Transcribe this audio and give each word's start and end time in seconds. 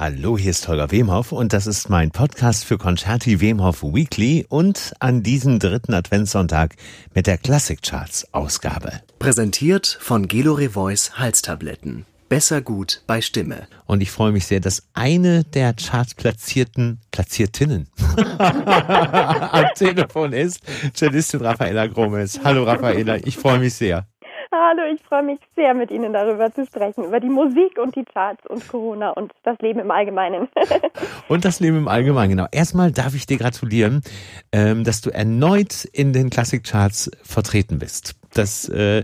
Hallo, 0.00 0.38
hier 0.38 0.52
ist 0.52 0.66
Holger 0.66 0.90
Wemhoff 0.92 1.30
und 1.30 1.52
das 1.52 1.66
ist 1.66 1.90
mein 1.90 2.10
Podcast 2.10 2.64
für 2.64 2.78
Concerti 2.78 3.42
Wemhoff 3.42 3.82
Weekly 3.82 4.46
und 4.48 4.94
an 4.98 5.22
diesem 5.22 5.58
dritten 5.58 5.92
Adventssonntag 5.92 6.76
mit 7.14 7.26
der 7.26 7.36
Classic 7.36 7.82
Charts 7.82 8.26
Ausgabe. 8.32 9.02
Präsentiert 9.18 9.98
von 10.00 10.26
Gelore 10.26 10.70
Voice 10.70 11.18
Halstabletten. 11.18 12.06
Besser 12.30 12.62
gut 12.62 13.02
bei 13.06 13.20
Stimme. 13.20 13.68
Und 13.84 14.00
ich 14.00 14.10
freue 14.10 14.32
mich 14.32 14.46
sehr, 14.46 14.60
dass 14.60 14.84
eine 14.94 15.44
der 15.44 15.74
Charts 15.74 16.14
platzierten, 16.14 17.00
Platziertinnen 17.10 17.86
am 18.38 19.66
Telefon 19.74 20.32
ist, 20.32 20.60
Cellistin 20.94 21.42
Raffaella 21.42 21.88
Gromes. 21.88 22.40
Hallo 22.42 22.64
Raffaella, 22.64 23.16
ich 23.16 23.36
freue 23.36 23.58
mich 23.58 23.74
sehr. 23.74 24.06
Hallo, 24.70 24.82
ich 24.94 25.02
freue 25.02 25.24
mich 25.24 25.40
sehr, 25.56 25.74
mit 25.74 25.90
Ihnen 25.90 26.12
darüber 26.12 26.54
zu 26.54 26.64
sprechen, 26.64 27.02
über 27.02 27.18
die 27.18 27.28
Musik 27.28 27.76
und 27.82 27.96
die 27.96 28.04
Charts 28.04 28.46
und 28.46 28.68
Corona 28.68 29.10
und 29.10 29.32
das 29.42 29.58
Leben 29.58 29.80
im 29.80 29.90
Allgemeinen. 29.90 30.46
und 31.28 31.44
das 31.44 31.58
Leben 31.58 31.76
im 31.76 31.88
Allgemeinen, 31.88 32.30
genau. 32.30 32.46
Erstmal 32.52 32.92
darf 32.92 33.16
ich 33.16 33.26
dir 33.26 33.36
gratulieren, 33.36 34.02
ähm, 34.52 34.84
dass 34.84 35.00
du 35.00 35.10
erneut 35.10 35.86
in 35.86 36.12
den 36.12 36.30
Klassikcharts 36.30 37.10
vertreten 37.24 37.80
bist. 37.80 38.14
Das, 38.32 38.68
äh, 38.68 39.02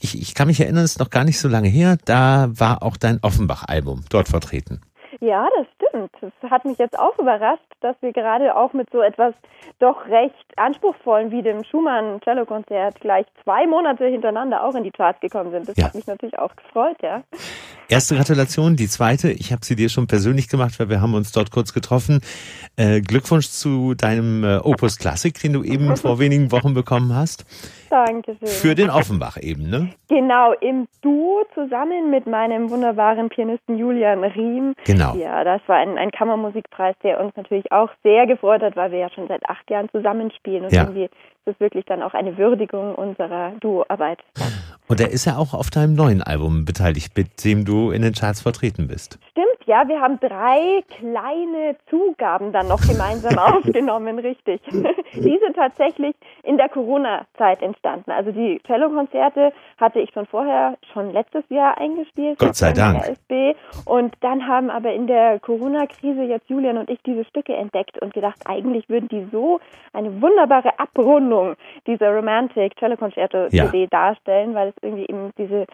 ich, 0.00 0.20
ich 0.20 0.34
kann 0.34 0.48
mich 0.48 0.60
erinnern, 0.60 0.84
es 0.84 0.92
ist 0.92 1.00
noch 1.00 1.08
gar 1.08 1.24
nicht 1.24 1.38
so 1.38 1.48
lange 1.48 1.68
her, 1.68 1.96
da 2.04 2.50
war 2.50 2.82
auch 2.82 2.98
dein 2.98 3.18
Offenbach-Album 3.22 4.04
dort 4.10 4.28
vertreten. 4.28 4.82
Ja, 5.20 5.48
das 5.56 5.66
stimmt. 5.76 6.10
Es 6.20 6.50
hat 6.50 6.64
mich 6.64 6.78
jetzt 6.78 6.98
auch 6.98 7.18
überrascht, 7.18 7.62
dass 7.80 7.96
wir 8.00 8.12
gerade 8.12 8.56
auch 8.56 8.72
mit 8.72 8.88
so 8.90 9.00
etwas 9.00 9.34
doch 9.78 10.06
recht 10.06 10.34
anspruchsvollen 10.56 11.30
wie 11.30 11.42
dem 11.42 11.64
Schumann 11.64 12.20
Cello 12.22 12.44
Konzert 12.44 13.00
gleich 13.00 13.26
zwei 13.42 13.66
Monate 13.66 14.06
hintereinander 14.06 14.64
auch 14.64 14.74
in 14.74 14.84
die 14.84 14.90
Charts 14.90 15.20
gekommen 15.20 15.50
sind. 15.50 15.68
Das 15.68 15.76
ja. 15.76 15.86
hat 15.86 15.94
mich 15.94 16.06
natürlich 16.06 16.38
auch 16.38 16.54
gefreut, 16.56 16.96
ja. 17.02 17.22
Erste 17.88 18.16
Gratulation, 18.16 18.76
die 18.76 18.88
zweite, 18.88 19.30
ich 19.30 19.52
habe 19.52 19.64
sie 19.64 19.76
dir 19.76 19.88
schon 19.88 20.06
persönlich 20.06 20.48
gemacht, 20.48 20.78
weil 20.78 20.88
wir 20.88 21.00
haben 21.00 21.14
uns 21.14 21.32
dort 21.32 21.50
kurz 21.50 21.72
getroffen. 21.72 22.20
Äh, 22.76 23.00
Glückwunsch 23.00 23.48
zu 23.48 23.94
deinem 23.94 24.44
äh, 24.44 24.56
Opus 24.56 24.98
Classic, 24.98 25.38
den 25.38 25.52
du 25.52 25.62
eben 25.62 25.96
vor 25.96 26.18
wenigen 26.18 26.50
Wochen 26.52 26.74
bekommen 26.74 27.14
hast. 27.14 27.44
Dankeschön. 28.04 28.46
Für 28.46 28.74
den 28.74 28.90
Offenbach 28.90 29.38
eben, 29.40 29.70
ne? 29.70 29.90
Genau, 30.08 30.52
im 30.60 30.86
Duo 31.00 31.44
zusammen 31.54 32.10
mit 32.10 32.26
meinem 32.26 32.70
wunderbaren 32.70 33.28
Pianisten 33.30 33.78
Julian 33.78 34.22
Riem. 34.22 34.74
Genau. 34.84 35.14
Ja, 35.14 35.44
das 35.44 35.62
war 35.66 35.76
ein, 35.76 35.96
ein 35.96 36.10
Kammermusikpreis, 36.10 36.94
der 37.02 37.20
uns 37.20 37.34
natürlich 37.36 37.72
auch 37.72 37.90
sehr 38.02 38.26
gefreut 38.26 38.62
hat, 38.62 38.76
weil 38.76 38.90
wir 38.90 38.98
ja 38.98 39.10
schon 39.10 39.28
seit 39.28 39.48
acht 39.48 39.70
Jahren 39.70 39.88
zusammenspielen 39.90 40.64
und 40.64 40.72
ja. 40.72 40.82
irgendwie 40.82 41.04
ist 41.04 41.54
es 41.54 41.60
wirklich 41.60 41.84
dann 41.86 42.02
auch 42.02 42.12
eine 42.12 42.36
Würdigung 42.36 42.94
unserer 42.96 43.52
Duoarbeit. 43.60 44.18
Und 44.88 45.00
er 45.00 45.10
ist 45.10 45.24
ja 45.24 45.36
auch 45.36 45.54
auf 45.54 45.70
deinem 45.70 45.94
neuen 45.94 46.22
Album 46.22 46.64
beteiligt, 46.64 47.16
mit 47.16 47.44
dem 47.44 47.64
du 47.64 47.90
in 47.92 48.02
den 48.02 48.12
Charts 48.12 48.42
vertreten 48.42 48.88
bist. 48.88 49.18
Stimmt, 49.30 49.45
ja, 49.66 49.88
wir 49.88 50.00
haben 50.00 50.18
drei 50.20 50.82
kleine 50.96 51.76
Zugaben 51.90 52.52
dann 52.52 52.68
noch 52.68 52.80
gemeinsam 52.80 53.36
aufgenommen, 53.54 54.18
richtig. 54.20 54.60
die 54.70 55.38
sind 55.38 55.56
tatsächlich 55.56 56.14
in 56.44 56.56
der 56.56 56.68
Corona-Zeit 56.68 57.62
entstanden. 57.62 58.12
Also 58.12 58.30
die 58.30 58.60
Cello-Konzerte 58.64 59.52
hatte 59.76 59.98
ich 59.98 60.10
schon 60.12 60.26
vorher, 60.26 60.78
schon 60.92 61.12
letztes 61.12 61.44
Jahr 61.48 61.78
eingespielt. 61.78 62.38
Gott 62.38 62.54
sei 62.54 62.72
Dank. 62.72 63.02
RSB. 63.04 63.54
Und 63.84 64.14
dann 64.20 64.46
haben 64.46 64.70
aber 64.70 64.92
in 64.92 65.08
der 65.08 65.40
Corona-Krise 65.40 66.22
jetzt 66.22 66.48
Julian 66.48 66.78
und 66.78 66.88
ich 66.88 67.02
diese 67.02 67.24
Stücke 67.24 67.54
entdeckt 67.54 68.00
und 68.00 68.14
gedacht, 68.14 68.38
eigentlich 68.46 68.88
würden 68.88 69.08
die 69.08 69.26
so 69.32 69.60
eine 69.92 70.22
wunderbare 70.22 70.78
Abrundung 70.78 71.56
dieser 71.86 72.14
Romantic 72.14 72.76
Cello-Concerto-CD 72.76 73.82
ja. 73.82 73.86
darstellen, 73.88 74.54
weil 74.54 74.68
es 74.68 74.74
irgendwie 74.80 75.06
eben 75.06 75.30
diese 75.36 75.66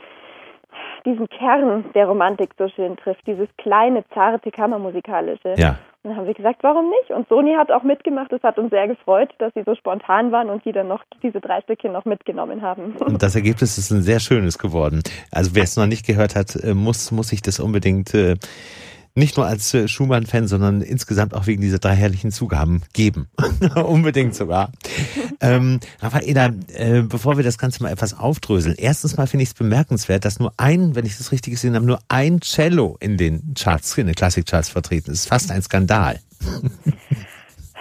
diesen 1.04 1.28
Kern 1.28 1.84
der 1.94 2.06
Romantik 2.06 2.50
so 2.58 2.68
schön 2.68 2.96
trifft, 2.96 3.26
dieses 3.26 3.48
kleine, 3.58 4.04
zarte, 4.14 4.50
kammermusikalische. 4.50 5.54
Ja. 5.56 5.78
Und 6.02 6.10
dann 6.10 6.16
haben 6.16 6.26
wir 6.26 6.34
gesagt, 6.34 6.62
warum 6.62 6.90
nicht? 6.90 7.10
Und 7.12 7.28
Sony 7.28 7.54
hat 7.54 7.70
auch 7.70 7.84
mitgemacht. 7.84 8.32
Es 8.32 8.42
hat 8.42 8.58
uns 8.58 8.70
sehr 8.70 8.88
gefreut, 8.88 9.30
dass 9.38 9.54
sie 9.54 9.62
so 9.64 9.76
spontan 9.76 10.32
waren 10.32 10.50
und 10.50 10.64
die 10.64 10.72
dann 10.72 10.88
noch 10.88 11.04
diese 11.22 11.40
drei 11.40 11.60
Stückchen 11.60 11.92
noch 11.92 12.04
mitgenommen 12.04 12.60
haben. 12.60 12.96
Und 12.96 13.22
das 13.22 13.36
Ergebnis 13.36 13.78
ist 13.78 13.92
ein 13.92 14.02
sehr 14.02 14.18
schönes 14.18 14.58
geworden. 14.58 15.02
Also 15.30 15.54
wer 15.54 15.62
es 15.62 15.76
noch 15.76 15.86
nicht 15.86 16.04
gehört 16.04 16.34
hat, 16.34 16.56
äh, 16.56 16.74
muss, 16.74 17.12
muss 17.12 17.28
sich 17.28 17.40
das 17.40 17.60
unbedingt 17.60 18.14
äh, 18.14 18.34
nicht 19.14 19.36
nur 19.36 19.46
als 19.46 19.72
äh, 19.74 19.88
Schumann-Fan, 19.88 20.48
sondern 20.48 20.80
insgesamt 20.80 21.34
auch 21.34 21.46
wegen 21.46 21.60
dieser 21.60 21.78
drei 21.78 21.94
herrlichen 21.94 22.32
Zugaben 22.32 22.82
geben. 22.92 23.28
Unbedingt 23.74 24.34
sogar. 24.34 24.72
ähm, 25.40 25.80
Raffaela, 26.00 26.50
äh, 26.74 27.02
bevor 27.02 27.36
wir 27.36 27.44
das 27.44 27.58
Ganze 27.58 27.82
mal 27.82 27.90
etwas 27.90 28.18
aufdröseln, 28.18 28.74
erstens 28.78 29.16
mal 29.16 29.26
finde 29.26 29.42
ich 29.42 29.50
es 29.50 29.54
bemerkenswert, 29.54 30.24
dass 30.24 30.38
nur 30.38 30.52
ein, 30.56 30.94
wenn 30.94 31.06
ich 31.06 31.18
das 31.18 31.32
richtig 31.32 31.52
gesehen 31.52 31.74
habe, 31.74 31.84
nur 31.84 32.00
ein 32.08 32.40
Cello 32.40 32.96
in 33.00 33.16
den 33.16 33.54
Charts, 33.54 33.96
in 33.98 34.06
den 34.06 34.14
Klassikcharts 34.14 34.70
vertreten 34.70 35.12
ist. 35.12 35.26
Fast 35.26 35.50
ein 35.50 35.62
Skandal. 35.62 36.20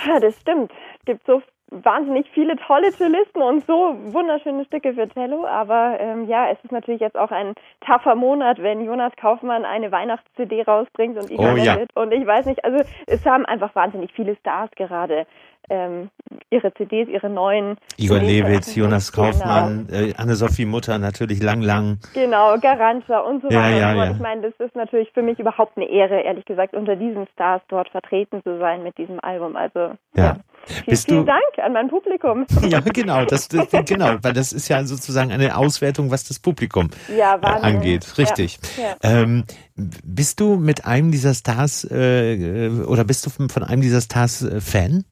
ja, 0.08 0.20
das 0.20 0.36
stimmt. 0.41 0.72
Es 1.00 1.06
gibt 1.06 1.25
so 1.25 1.41
wahnsinnig 1.72 2.30
viele 2.34 2.58
tolle 2.58 2.92
Cellisten 2.92 3.42
und 3.42 3.66
so 3.66 3.96
wunderschöne 4.14 4.66
Stücke 4.66 4.94
für 4.94 5.08
Cello. 5.09 5.46
Aber 5.46 5.98
ähm, 6.00 6.28
ja, 6.28 6.50
es 6.50 6.64
ist 6.64 6.72
natürlich 6.72 7.02
jetzt 7.02 7.18
auch 7.18 7.32
ein 7.32 7.56
taffer 7.80 8.16
Monat, 8.16 8.62
wenn 8.62 8.82
Jonas 8.82 9.14
Kaufmann 9.16 9.66
eine 9.66 9.92
Weihnachts-CD 9.92 10.64
rausbringt 10.64 11.18
und 11.18 11.32
Igor 11.32 11.54
oh, 11.54 11.56
ja. 11.56 11.78
Und 11.96 12.12
ich 12.12 12.28
weiß 12.28 12.46
nicht, 12.46 12.64
also 12.66 12.84
es 13.08 13.26
haben 13.26 13.46
einfach 13.46 13.74
wahnsinnig 13.74 14.12
viele 14.14 14.36
Stars 14.36 14.70
gerade 14.72 15.26
ähm, 15.70 16.10
ihre 16.50 16.74
CDs, 16.74 17.08
ihre 17.08 17.30
neuen. 17.30 17.78
Igor 17.98 18.20
Lewitz, 18.20 18.76
Jonas 18.76 19.12
genau. 19.12 19.28
Kaufmann, 19.28 19.88
genau. 19.88 20.08
äh, 20.08 20.14
Anne-Sophie 20.18 20.66
Mutter 20.66 20.98
natürlich 20.98 21.42
lang, 21.42 21.62
lang. 21.62 22.00
Genau, 22.14 22.58
Garanza 22.60 23.20
und 23.20 23.42
so 23.42 23.50
ja, 23.50 23.64
weiter. 23.64 23.78
Ja, 23.78 23.94
ja. 23.94 24.12
Ich 24.12 24.20
meine, 24.20 24.42
das 24.42 24.54
ist 24.60 24.76
natürlich 24.76 25.12
für 25.14 25.22
mich 25.22 25.40
überhaupt 25.40 25.78
eine 25.78 25.90
Ehre, 25.90 26.22
ehrlich 26.22 26.46
gesagt, 26.46 26.74
unter 26.74 26.96
diesen 26.96 27.28
Stars 27.34 27.62
dort 27.70 27.90
vertreten 27.90 28.42
zu 28.44 28.60
sein 28.60 28.84
mit 28.84 28.98
diesem 28.98 29.20
Album. 29.20 29.56
Also 29.56 29.96
ja. 30.16 30.38
Vielen, 30.66 30.86
Bist 30.86 31.10
vielen 31.10 31.26
Dank 31.26 31.42
an 31.58 31.74
mein 31.74 31.90
Publikum. 31.90 32.46
Ja, 32.70 32.80
genau, 32.80 33.26
das, 33.26 33.48
das, 33.48 33.68
genau, 33.86 34.18
weil 34.22 34.34
das 34.34 34.54
ist 34.54 34.68
ja 34.68 34.84
sozusagen 34.84 35.32
eine 35.32 35.58
Auswertung, 35.58 36.12
was 36.12 36.24
das 36.28 36.40
Publikum 36.40 36.90
ja, 37.18 37.36
äh, 37.36 37.46
angeht. 37.46 38.18
Richtig. 38.18 38.60
Ja, 38.78 38.96
ähm, 39.02 39.46
bist 39.76 40.40
du 40.40 40.56
mit 40.56 40.86
einem 40.86 41.12
dieser 41.12 41.34
Stars 41.34 41.84
äh, 41.90 42.70
oder 42.86 43.04
bist 43.04 43.26
du 43.26 43.30
von 43.30 43.64
einem 43.64 43.82
dieser 43.82 44.02
Stars 44.02 44.44
äh, 44.44 44.62
Fan? 44.62 45.04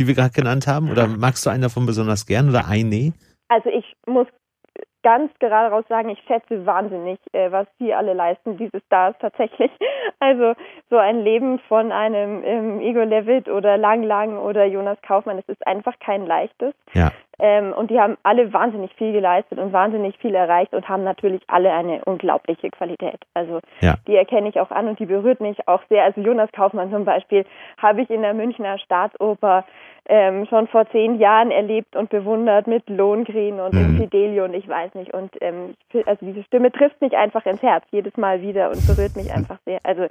Die 0.00 0.08
wir 0.08 0.14
gerade 0.14 0.32
genannt 0.32 0.66
haben? 0.66 0.90
Oder 0.90 1.06
magst 1.06 1.44
du 1.44 1.50
einen 1.50 1.62
davon 1.62 1.84
besonders 1.84 2.26
gern 2.26 2.48
oder 2.48 2.66
eine? 2.66 3.12
Also 3.48 3.68
ich 3.68 3.84
muss 4.06 4.26
ganz 5.02 5.30
gerade 5.38 5.70
raus 5.70 5.84
sagen, 5.88 6.08
ich 6.08 6.18
schätze 6.26 6.64
wahnsinnig, 6.66 7.18
äh, 7.32 7.52
was 7.52 7.66
sie 7.78 7.92
alle 7.92 8.14
leisten, 8.14 8.56
diese 8.56 8.80
Stars 8.86 9.14
tatsächlich. 9.20 9.70
Also 10.22 10.52
so 10.90 10.98
ein 10.98 11.20
Leben 11.20 11.60
von 11.60 11.92
einem 11.92 12.44
ähm, 12.44 12.80
Igor 12.82 13.06
Levitt 13.06 13.48
oder 13.48 13.78
Lang 13.78 14.02
Lang 14.02 14.36
oder 14.36 14.66
Jonas 14.66 14.98
Kaufmann, 15.00 15.38
es 15.38 15.48
ist 15.48 15.66
einfach 15.66 15.98
kein 15.98 16.26
leichtes. 16.26 16.74
Ja. 16.92 17.10
Ähm, 17.40 17.72
und 17.72 17.90
die 17.90 17.98
haben 17.98 18.16
alle 18.22 18.52
wahnsinnig 18.52 18.92
viel 18.94 19.12
geleistet 19.12 19.58
und 19.58 19.72
wahnsinnig 19.72 20.16
viel 20.18 20.34
erreicht 20.34 20.74
und 20.74 20.88
haben 20.88 21.04
natürlich 21.04 21.42
alle 21.48 21.72
eine 21.72 22.04
unglaubliche 22.04 22.70
Qualität. 22.70 23.20
Also 23.34 23.60
ja. 23.80 23.94
die 24.06 24.16
erkenne 24.16 24.48
ich 24.48 24.60
auch 24.60 24.70
an 24.70 24.88
und 24.88 24.98
die 24.98 25.06
berührt 25.06 25.40
mich 25.40 25.66
auch 25.68 25.82
sehr. 25.88 26.04
Also 26.04 26.20
Jonas 26.20 26.50
Kaufmann 26.52 26.90
zum 26.90 27.04
Beispiel 27.04 27.44
habe 27.78 28.02
ich 28.02 28.10
in 28.10 28.22
der 28.22 28.34
Münchner 28.34 28.78
Staatsoper 28.78 29.64
ähm, 30.08 30.46
schon 30.46 30.66
vor 30.66 30.90
zehn 30.90 31.20
Jahren 31.20 31.50
erlebt 31.50 31.94
und 31.94 32.10
bewundert 32.10 32.66
mit 32.66 32.88
Lohengrin 32.88 33.60
und 33.60 33.74
mhm. 33.74 33.96
Fidelio 33.96 34.44
und 34.44 34.54
ich 34.54 34.68
weiß 34.68 34.94
nicht. 34.94 35.14
Und 35.14 35.30
ähm, 35.40 35.74
also 36.06 36.26
diese 36.26 36.42
Stimme 36.42 36.72
trifft 36.72 37.00
mich 37.00 37.16
einfach 37.16 37.46
ins 37.46 37.62
Herz 37.62 37.84
jedes 37.90 38.16
Mal 38.16 38.42
wieder 38.42 38.70
und 38.70 38.84
berührt 38.86 39.14
mich 39.14 39.32
einfach 39.32 39.58
sehr. 39.64 39.78
Also 39.84 40.06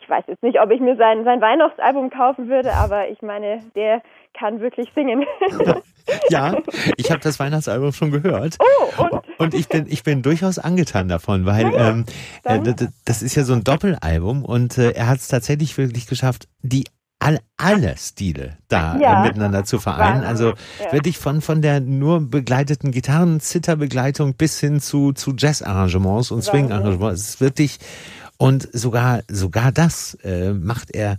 ich 0.00 0.10
weiß 0.10 0.24
jetzt 0.26 0.42
nicht, 0.42 0.60
ob 0.60 0.70
ich 0.70 0.80
mir 0.80 0.96
sein, 0.96 1.24
sein 1.24 1.40
Weihnachtsalbum 1.40 2.10
kaufen 2.10 2.48
würde, 2.48 2.72
aber 2.72 3.08
ich 3.08 3.22
meine, 3.22 3.60
der 3.76 4.02
kann 4.34 4.60
wirklich 4.60 4.92
singen. 4.94 5.24
ja, 6.28 6.52
ich 6.96 7.10
habe 7.10 7.20
das 7.20 7.38
Weihnachtsalbum 7.38 7.92
schon 7.92 8.10
gehört. 8.10 8.58
Oh, 8.58 9.02
und? 9.02 9.22
und 9.38 9.54
ich 9.54 9.68
bin 9.68 9.86
ich 9.88 10.02
bin 10.02 10.22
durchaus 10.22 10.58
angetan 10.58 11.08
davon, 11.08 11.46
weil 11.46 11.72
ja, 11.72 11.90
ähm, 11.90 12.04
äh, 12.44 12.74
das 13.04 13.22
ist 13.22 13.34
ja 13.34 13.44
so 13.44 13.52
ein 13.52 13.64
Doppelalbum 13.64 14.44
und 14.44 14.78
äh, 14.78 14.90
er 14.90 15.08
hat 15.08 15.18
es 15.18 15.28
tatsächlich 15.28 15.76
wirklich 15.78 16.06
geschafft, 16.06 16.48
die 16.62 16.84
all, 17.24 17.40
alle 17.56 17.96
Stile 17.96 18.58
da 18.68 18.96
äh, 18.96 19.02
ja. 19.02 19.22
äh, 19.22 19.28
miteinander 19.28 19.64
zu 19.64 19.78
vereinen. 19.78 20.24
Also 20.24 20.50
ja. 20.50 20.92
wirklich 20.92 21.18
von, 21.18 21.40
von 21.40 21.62
der 21.62 21.80
nur 21.80 22.20
begleiteten 22.20 22.92
Gitarren, 22.92 23.40
Zitterbegleitung 23.40 24.34
bis 24.34 24.60
hin 24.60 24.80
zu, 24.80 25.12
zu 25.12 25.34
Jazz-Arrangements 25.36 26.30
und 26.30 26.42
Swing-Arrangements. 26.42 27.20
Es 27.20 27.28
ist 27.30 27.40
wirklich, 27.40 27.78
und 28.36 28.68
sogar, 28.72 29.22
sogar 29.28 29.72
das 29.72 30.14
äh, 30.22 30.52
macht 30.52 30.90
er 30.90 31.18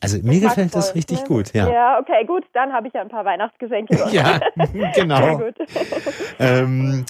also 0.00 0.18
mir 0.22 0.40
gefällt 0.40 0.74
das 0.74 0.94
richtig 0.94 1.20
ne? 1.20 1.26
gut, 1.26 1.54
ja. 1.54 1.68
Ja, 1.68 1.98
okay, 1.98 2.26
gut, 2.26 2.44
dann 2.52 2.72
habe 2.72 2.88
ich 2.88 2.94
ja 2.94 3.00
ein 3.00 3.08
paar 3.08 3.24
Weihnachtsgeschenke. 3.24 4.06
ja, 4.12 4.40
genau. 4.94 5.40
ähm, 6.38 7.06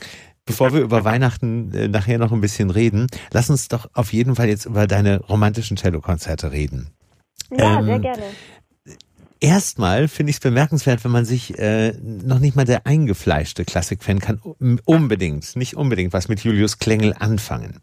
bevor 0.47 0.73
wir 0.73 0.81
über 0.81 1.05
Weihnachten 1.05 1.73
äh, 1.75 1.89
nachher 1.89 2.19
noch 2.19 2.33
ein 2.33 2.41
bisschen 2.41 2.71
reden, 2.71 3.07
lass 3.33 3.51
uns 3.51 3.69
doch 3.69 3.89
auf 3.95 4.13
jeden 4.13 4.37
Fall 4.37 4.49
jetzt 4.49 4.67
über 4.67 4.87
deine 4.87 5.21
romantischen 5.21 5.77
Cellokonzerte 5.77 6.53
reden. 6.53 6.91
Ja, 7.51 7.81
ähm, 7.81 7.87
sehr 7.87 7.99
gerne. 7.99 8.23
Erstmal 9.41 10.09
finde 10.09 10.31
ich 10.31 10.37
es 10.37 10.41
bemerkenswert, 10.41 11.05
wenn 11.05 11.11
man 11.11 11.27
sich 11.27 11.59
äh, 11.59 11.93
noch 12.01 12.39
nicht 12.39 12.57
mal 12.57 12.65
der 12.65 12.87
eingefleischte 12.87 13.65
Klassikfan 13.65 14.19
kann 14.19 14.41
unbedingt, 14.87 15.55
nicht 15.57 15.77
unbedingt 15.77 16.15
was 16.15 16.29
mit 16.29 16.41
Julius 16.41 16.79
Klengel 16.79 17.15
anfangen. 17.19 17.79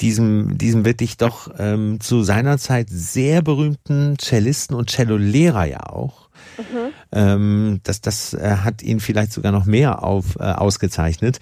Diesem, 0.00 0.58
diesem 0.58 0.84
wirklich 0.84 1.16
doch 1.16 1.50
ähm, 1.58 2.00
zu 2.00 2.22
seiner 2.22 2.58
Zeit 2.58 2.88
sehr 2.90 3.42
berühmten 3.42 4.16
Cellisten 4.18 4.74
und 4.76 4.90
Cellolehrer 4.90 5.64
ja 5.64 5.86
auch. 5.86 6.28
Mhm. 6.58 6.92
Ähm, 7.12 7.80
das 7.84 8.00
das 8.00 8.34
äh, 8.34 8.56
hat 8.62 8.82
ihn 8.82 9.00
vielleicht 9.00 9.32
sogar 9.32 9.52
noch 9.52 9.64
mehr 9.64 10.02
auf, 10.02 10.36
äh, 10.36 10.42
ausgezeichnet. 10.42 11.38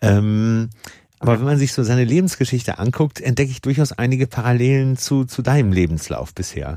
Ähm, 0.00 0.70
aber 1.24 1.38
wenn 1.38 1.46
man 1.46 1.56
sich 1.56 1.72
so 1.72 1.82
seine 1.82 2.04
Lebensgeschichte 2.04 2.78
anguckt, 2.78 3.18
entdecke 3.18 3.50
ich 3.50 3.62
durchaus 3.62 3.96
einige 3.96 4.26
Parallelen 4.26 4.96
zu, 4.96 5.24
zu 5.24 5.40
deinem 5.40 5.72
Lebenslauf 5.72 6.34
bisher. 6.34 6.76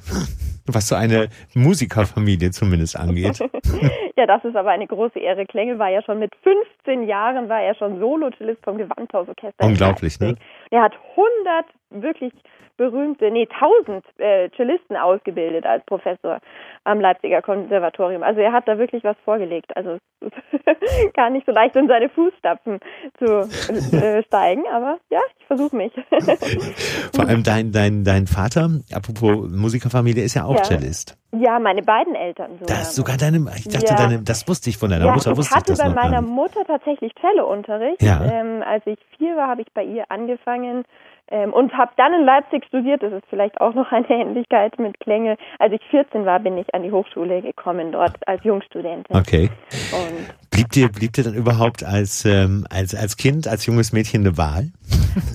Was 0.66 0.88
so 0.88 0.96
eine 0.96 1.28
Musikerfamilie 1.54 2.52
zumindest 2.52 2.98
angeht. 2.98 3.40
ja, 4.16 4.26
das 4.26 4.46
ist 4.46 4.56
aber 4.56 4.70
eine 4.70 4.88
große 4.88 5.20
Ehre. 5.20 5.46
Klengel 5.46 5.80
war 5.80 5.90
ja 5.90 6.02
schon 6.02 6.20
mit 6.20 6.32
15 6.44 7.10
Jahren, 7.10 7.50
war 7.50 7.62
er 7.62 7.76
schon 7.76 8.00
Solo-Cellist 8.00 8.64
vom 8.64 8.78
Gewandhausorchester. 8.78 9.66
Unglaublich, 9.66 10.18
ne? 10.22 10.36
Er 10.72 10.84
hat 10.84 10.94
100 11.92 12.06
wirklich 12.06 12.32
berühmte, 12.78 13.30
nee, 13.32 13.48
1000 13.52 14.06
äh, 14.18 14.50
Cellisten 14.56 14.96
ausgebildet 14.96 15.66
als 15.66 15.84
Professor 15.86 16.40
am 16.84 17.02
Leipziger 17.02 17.42
Konservatorium. 17.42 18.24
Also 18.24 18.40
er 18.40 18.54
hat 18.54 18.68
da 18.68 18.78
wirklich 18.78 19.04
was 19.04 19.18
vorgelegt. 19.26 19.76
Also 19.76 19.98
gar 21.14 21.30
nicht 21.30 21.46
so 21.46 21.52
leicht 21.52 21.76
in 21.76 21.88
seine 21.88 22.10
Fußstapfen 22.10 22.80
zu 23.20 23.26
äh, 23.26 24.24
steigen, 24.24 24.64
aber 24.72 25.00
ja, 25.10 25.20
ich 25.38 25.46
versuche 25.46 25.76
mich. 25.76 25.92
Vor 27.14 27.28
allem 27.28 27.44
dein, 27.44 27.72
dein, 27.72 28.04
dein 28.04 28.28
Vater, 28.28 28.70
apropos 28.94 29.50
Musikerfamilie, 29.50 30.24
ist 30.24 30.36
ja 30.36 30.46
auch 30.46 30.56
ja. 30.56 30.64
Cellist. 30.64 31.18
Ja, 31.34 31.60
meine 31.60 31.82
beiden 31.82 32.16
Eltern 32.16 32.54
sogar. 32.60 32.78
Das 32.78 32.96
sogar 32.96 33.18
deine, 33.18 33.38
ich 33.58 33.68
dachte, 33.68 33.86
ja. 33.88 33.96
deine, 33.96 34.24
das 34.24 34.48
wusste 34.48 34.70
ich 34.70 34.78
von 34.78 34.90
deiner 34.90 35.08
ja, 35.08 35.14
Mutter. 35.14 35.34
Ich 35.38 35.52
hatte 35.52 35.74
ich 35.74 35.78
bei 35.78 35.90
meiner 35.90 36.22
Mutter 36.22 36.64
tatsächlich 36.66 37.14
Cellounterricht. 37.20 38.02
Ja. 38.02 38.24
Ähm, 38.24 38.64
als 38.66 38.88
ich 38.88 38.98
vier 39.18 39.36
war, 39.36 39.50
habe 39.50 39.62
ich 39.62 39.68
bei 39.74 39.84
ihr 39.84 40.06
angefangen 40.10 40.86
ähm, 41.30 41.54
und 41.54 41.76
habe 41.78 41.92
dann 41.98 42.14
in 42.14 42.26
Leipzig 42.26 42.66
studiert. 42.66 43.04
Das 43.04 43.14
ist 43.14 43.26
vielleicht 43.30 43.60
auch 43.62 43.74
noch 43.74 43.92
eine 43.92 44.10
Ähnlichkeit 44.10 44.78
mit 44.80 45.00
Klänge. 45.00 45.38
Als 45.60 45.74
ich 45.74 45.82
14 45.90 46.26
war, 46.26 46.40
bin 46.40 46.58
ich 46.58 46.74
an 46.74 46.84
die 46.84 46.92
Hochschule 46.92 47.42
gekommen 47.42 47.92
dort 47.92 48.16
als 48.28 48.44
Jungstudentin. 48.44 49.16
Okay. 49.16 49.50
Und 49.92 50.50
blieb 50.52 50.70
dir 50.72 50.90
blieb 50.90 51.14
dir 51.14 51.24
dann 51.24 51.34
überhaupt 51.34 51.84
als 51.84 52.26
ähm, 52.26 52.66
als 52.70 52.96
als 52.96 53.18
Kind, 53.18 53.48
als 53.48 53.66
junges 53.66 53.94
Mädchen 53.94 54.26
eine 54.26 54.38
Wahl? 54.38 54.72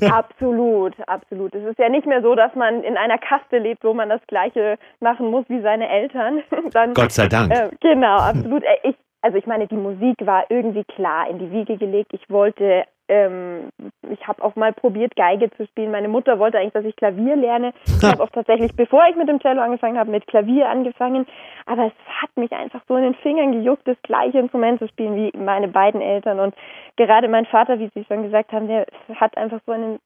absolut, 0.10 0.94
absolut. 1.06 1.54
Es 1.54 1.64
ist 1.64 1.78
ja 1.78 1.88
nicht 1.88 2.06
mehr 2.06 2.22
so, 2.22 2.34
dass 2.34 2.54
man 2.54 2.82
in 2.82 2.96
einer 2.96 3.18
Kaste 3.18 3.58
lebt, 3.58 3.84
wo 3.84 3.94
man 3.94 4.08
das 4.08 4.20
Gleiche 4.26 4.78
machen 5.00 5.30
muss 5.30 5.44
wie 5.48 5.60
seine 5.60 5.88
Eltern. 5.88 6.42
dann, 6.72 6.94
Gott 6.94 7.12
sei 7.12 7.28
Dank. 7.28 7.52
Äh, 7.52 7.70
genau, 7.80 8.16
absolut. 8.16 8.62
Äh, 8.62 8.90
ich 8.90 8.96
also 9.22 9.38
ich 9.38 9.46
meine, 9.46 9.68
die 9.68 9.76
Musik 9.76 10.16
war 10.26 10.44
irgendwie 10.48 10.84
klar 10.84 11.30
in 11.30 11.38
die 11.38 11.52
Wiege 11.52 11.76
gelegt. 11.76 12.12
Ich 12.12 12.28
wollte 12.28 12.84
ähm, 13.12 13.68
ich 14.10 14.26
habe 14.26 14.42
auch 14.42 14.56
mal 14.56 14.72
probiert, 14.72 15.14
Geige 15.16 15.50
zu 15.50 15.66
spielen. 15.66 15.90
Meine 15.90 16.08
Mutter 16.08 16.38
wollte 16.38 16.58
eigentlich, 16.58 16.72
dass 16.72 16.84
ich 16.84 16.96
Klavier 16.96 17.36
lerne. 17.36 17.74
Ich 17.84 18.02
habe 18.02 18.22
auch 18.22 18.30
tatsächlich, 18.30 18.74
bevor 18.74 19.06
ich 19.08 19.16
mit 19.16 19.28
dem 19.28 19.40
Cello 19.40 19.60
angefangen 19.60 19.98
habe, 19.98 20.10
mit 20.10 20.26
Klavier 20.26 20.68
angefangen. 20.68 21.26
Aber 21.66 21.86
es 21.86 21.92
hat 22.22 22.30
mich 22.36 22.52
einfach 22.52 22.80
so 22.88 22.96
in 22.96 23.02
den 23.02 23.14
Fingern 23.16 23.52
gejuckt, 23.52 23.86
das 23.86 24.00
gleiche 24.02 24.38
Instrument 24.38 24.78
zu 24.78 24.88
spielen 24.88 25.16
wie 25.16 25.36
meine 25.36 25.68
beiden 25.68 26.00
Eltern. 26.00 26.40
Und 26.40 26.54
gerade 26.96 27.28
mein 27.28 27.46
Vater, 27.46 27.78
wie 27.78 27.90
Sie 27.94 28.04
schon 28.04 28.22
gesagt 28.22 28.52
haben, 28.52 28.66
der 28.68 28.86
hat 29.16 29.36
einfach 29.36 29.60
so 29.66 29.72
einen 29.72 29.98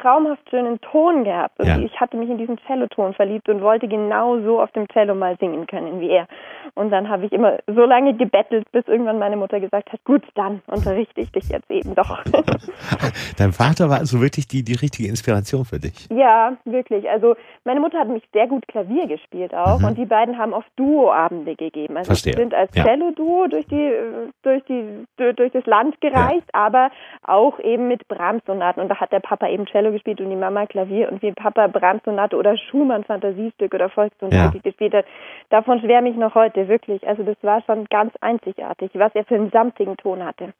traumhaft 0.00 0.48
schönen 0.50 0.80
Ton 0.80 1.24
gehabt. 1.24 1.62
Ja. 1.62 1.78
ich 1.78 2.00
hatte 2.00 2.16
mich 2.16 2.28
in 2.30 2.38
diesen 2.38 2.58
Celloton 2.66 3.14
verliebt 3.14 3.48
und 3.48 3.62
wollte 3.62 3.88
genau 3.88 4.40
so 4.40 4.60
auf 4.60 4.70
dem 4.72 4.88
Cello 4.88 5.14
mal 5.14 5.36
singen 5.38 5.66
können 5.66 6.00
wie 6.00 6.10
er. 6.10 6.26
Und 6.74 6.90
dann 6.90 7.08
habe 7.08 7.26
ich 7.26 7.32
immer 7.32 7.58
so 7.66 7.84
lange 7.84 8.14
gebettelt, 8.14 8.70
bis 8.72 8.86
irgendwann 8.86 9.18
meine 9.18 9.36
Mutter 9.36 9.60
gesagt 9.60 9.92
hat, 9.92 10.04
gut, 10.04 10.22
dann 10.34 10.62
unterrichte 10.66 11.20
ich 11.20 11.32
dich 11.32 11.48
jetzt 11.48 11.70
eben 11.70 11.94
doch. 11.94 12.22
Dein 13.38 13.52
Vater 13.52 13.88
war 13.88 13.98
also 13.98 14.20
wirklich 14.20 14.46
die, 14.46 14.62
die 14.62 14.74
richtige 14.74 15.08
Inspiration 15.08 15.64
für 15.64 15.78
dich. 15.78 16.08
Ja, 16.10 16.56
wirklich. 16.64 17.08
Also 17.08 17.34
meine 17.64 17.80
Mutter 17.80 17.98
hat 17.98 18.08
mich 18.08 18.22
sehr 18.32 18.46
gut 18.46 18.66
Klavier 18.68 19.06
gespielt 19.06 19.54
auch 19.54 19.80
mhm. 19.80 19.86
und 19.86 19.98
die 19.98 20.04
beiden 20.04 20.38
haben 20.38 20.52
oft 20.52 20.68
Duoabende 20.76 21.56
gegeben. 21.56 21.96
Also 21.96 22.08
Verstehe. 22.08 22.34
sind 22.34 22.54
als 22.54 22.70
ja. 22.74 22.84
Cello-Duo 22.84 23.46
durch 23.48 23.66
die 23.66 23.92
durch 24.42 24.62
die 24.64 25.04
durch 25.16 25.52
das 25.52 25.66
Land 25.66 26.00
gereist, 26.00 26.48
ja. 26.54 26.60
aber 26.60 26.90
auch 27.22 27.58
eben 27.60 27.88
mit 27.88 28.06
Brahms-Sonaten. 28.08 28.80
Und 28.80 28.88
da 28.88 28.96
hat 28.96 29.12
der 29.12 29.20
Papa 29.20 29.48
eben 29.48 29.66
Cello 29.66 29.79
gespielt 29.90 30.20
und 30.20 30.30
die 30.30 30.36
Mama 30.36 30.66
Klavier 30.66 31.10
und 31.10 31.22
wie 31.22 31.32
Papa 31.32 31.66
Brahms-Sonate 31.66 32.36
oder 32.36 32.56
Schumann 32.56 33.04
Fantasiestück 33.04 33.74
oder 33.74 33.88
Volkssonate 33.88 34.56
ja. 34.56 34.62
gespielt 34.62 34.94
hat. 34.94 35.06
Davon 35.48 35.80
schwärme 35.80 36.10
ich 36.10 36.16
noch 36.16 36.34
heute 36.34 36.68
wirklich. 36.68 37.06
Also 37.08 37.22
das 37.22 37.36
war 37.42 37.62
schon 37.62 37.86
ganz 37.86 38.12
einzigartig, 38.20 38.90
was 38.94 39.14
er 39.14 39.24
für 39.24 39.36
einen 39.36 39.50
samtigen 39.50 39.96
Ton 39.96 40.24
hatte. 40.24 40.52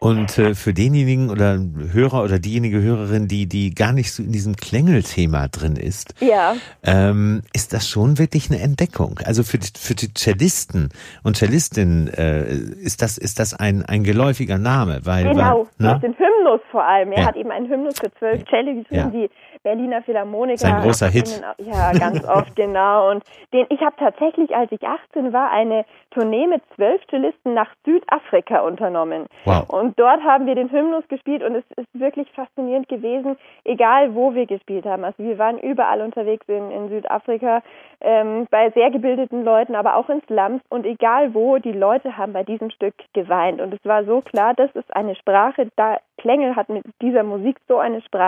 Und 0.00 0.38
äh, 0.38 0.54
für 0.54 0.72
denjenigen 0.72 1.28
oder 1.28 1.58
Hörer 1.92 2.24
oder 2.24 2.38
diejenige 2.38 2.80
Hörerin, 2.80 3.28
die 3.28 3.46
die 3.46 3.74
gar 3.74 3.92
nicht 3.92 4.12
so 4.12 4.22
in 4.22 4.32
diesem 4.32 4.56
Klängelthema 4.56 5.48
drin 5.48 5.76
ist, 5.76 6.14
ja. 6.20 6.54
ähm, 6.82 7.42
ist 7.52 7.74
das 7.74 7.86
schon 7.86 8.18
wirklich 8.18 8.50
eine 8.50 8.62
Entdeckung. 8.62 9.20
Also 9.26 9.42
für 9.42 9.58
die, 9.58 9.68
für 9.78 9.94
die 9.94 10.08
Cellisten 10.14 10.88
und 11.22 11.36
Cellistinnen 11.36 12.08
äh, 12.08 12.50
ist 12.82 13.02
das 13.02 13.18
ist 13.18 13.38
das 13.38 13.52
ein 13.52 13.84
ein 13.84 14.02
geläufiger 14.02 14.56
Name, 14.56 15.00
weil 15.04 15.28
genau 15.28 15.68
weil, 15.76 15.92
ne? 15.92 16.00
den 16.00 16.14
Hymnus 16.14 16.62
vor 16.70 16.82
allem. 16.82 17.12
Er 17.12 17.20
ja. 17.20 17.26
hat 17.26 17.36
eben 17.36 17.50
einen 17.50 17.68
Hymnus 17.68 17.98
für 18.00 18.10
zwölf 18.14 18.39
Cello 18.48 18.74
geschrieben, 18.74 18.86
ja. 18.90 19.06
die 19.10 19.30
Berliner 19.62 20.02
Philharmoniker. 20.02 20.58
Sein 20.58 20.82
großer 20.82 21.08
Hit. 21.08 21.42
ja, 21.58 21.92
ganz 21.92 22.24
oft, 22.26 22.56
genau. 22.56 23.10
Und 23.10 23.22
den, 23.52 23.66
ich 23.68 23.80
habe 23.80 23.94
tatsächlich, 23.98 24.54
als 24.54 24.72
ich 24.72 24.82
18 24.82 25.32
war, 25.32 25.50
eine 25.50 25.84
Tournee 26.10 26.46
mit 26.46 26.62
zwölf 26.74 27.00
Cellisten 27.08 27.54
nach 27.54 27.68
Südafrika 27.84 28.60
unternommen. 28.60 29.26
Wow. 29.44 29.68
Und 29.68 29.98
dort 29.98 30.22
haben 30.22 30.46
wir 30.46 30.54
den 30.54 30.70
Hymnus 30.70 31.06
gespielt 31.08 31.42
und 31.42 31.54
es 31.54 31.64
ist 31.76 31.88
wirklich 31.92 32.30
faszinierend 32.32 32.88
gewesen, 32.88 33.36
egal 33.64 34.14
wo 34.14 34.34
wir 34.34 34.46
gespielt 34.46 34.86
haben. 34.86 35.04
Also 35.04 35.22
wir 35.22 35.38
waren 35.38 35.58
überall 35.58 36.00
unterwegs 36.00 36.48
in, 36.48 36.70
in 36.70 36.88
Südafrika, 36.88 37.62
ähm, 38.00 38.46
bei 38.50 38.70
sehr 38.70 38.90
gebildeten 38.90 39.44
Leuten, 39.44 39.74
aber 39.74 39.96
auch 39.96 40.08
in 40.08 40.22
Slums 40.26 40.62
und 40.70 40.86
egal 40.86 41.34
wo, 41.34 41.58
die 41.58 41.72
Leute 41.72 42.16
haben 42.16 42.32
bei 42.32 42.44
diesem 42.44 42.70
Stück 42.70 42.94
geweint. 43.12 43.60
Und 43.60 43.74
es 43.74 43.84
war 43.84 44.04
so 44.04 44.22
klar, 44.22 44.54
das 44.54 44.70
ist 44.72 44.94
eine 44.96 45.14
Sprache, 45.16 45.68
da 45.76 45.98
Klengel 46.16 46.54
hat 46.56 46.68
mit 46.68 46.84
dieser 47.00 47.22
Musik 47.22 47.56
so 47.68 47.78
eine 47.78 48.02
Sprache 48.02 48.19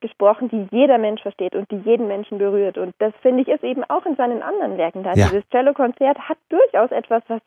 gesprochen, 0.00 0.48
die 0.48 0.66
jeder 0.70 0.98
Mensch 0.98 1.22
versteht 1.22 1.54
und 1.54 1.70
die 1.70 1.78
jeden 1.78 2.06
Menschen 2.08 2.38
berührt. 2.38 2.78
Und 2.78 2.94
das 2.98 3.12
finde 3.22 3.42
ich 3.42 3.48
ist 3.48 3.64
eben 3.64 3.84
auch 3.84 4.04
in 4.06 4.16
seinen 4.16 4.42
anderen 4.42 4.78
Werken 4.78 5.02
da. 5.02 5.14
Ja. 5.14 5.28
Dieses 5.28 5.48
Cello-Konzert 5.50 6.18
hat 6.18 6.38
durchaus 6.48 6.90
etwas, 6.90 7.22
was 7.28 7.40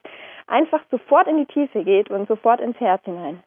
einfach 0.48 0.82
sofort 0.92 1.28
in 1.28 1.38
die 1.38 1.46
Tiefe 1.46 1.84
geht 1.84 2.10
und 2.10 2.28
sofort 2.28 2.60
ins 2.62 2.80
Herz 2.80 3.04
hinein. 3.06 3.40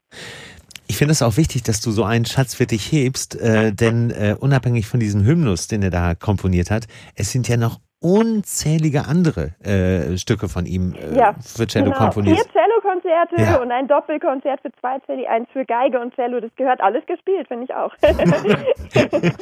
Ich 0.88 0.99
finde 0.99 1.12
es 1.12 1.23
auch 1.23 1.37
wichtig, 1.37 1.62
dass 1.62 1.81
du 1.81 1.90
so 1.90 2.05
einen 2.05 2.26
Schatz 2.26 2.55
für 2.55 2.67
dich 2.67 2.93
hebst, 2.93 3.40
äh, 3.40 3.73
denn 3.73 4.11
äh, 4.11 4.37
unabhängig 4.38 4.87
von 4.87 5.00
diesem 5.00 5.25
Hymnus, 5.25 5.67
den 5.67 5.82
er 5.82 5.90
da 5.90 6.14
komponiert 6.14 6.70
hat, 6.70 6.87
es 7.17 7.32
sind 7.32 7.49
ja 7.49 7.56
noch 7.56 7.78
unzählige 8.02 9.06
andere 9.06 9.54
äh, 9.64 10.18
Stücke 10.18 10.49
von 10.49 10.66
ihm 10.66 10.94
äh, 10.94 11.16
ja, 11.16 11.35
für 11.40 11.66
Cello 11.66 11.87
genau. 11.87 11.99
komponiert. 11.99 12.38
Vier 12.38 12.47
Cello-Konzerte 12.52 13.40
ja. 13.40 13.62
und 13.62 13.71
ein 13.71 13.87
Doppelkonzert 13.88 14.61
für 14.61 14.73
zwei 14.80 14.99
Celli, 15.06 15.26
eins 15.26 15.49
für 15.52 15.64
Geige 15.64 16.00
und 16.00 16.14
Cello. 16.14 16.40
Das 16.40 16.50
gehört 16.56 16.80
alles 16.80 17.04
gespielt, 17.06 17.49
finde 17.49 17.64
ich 17.64 17.75
auch. 17.75 17.94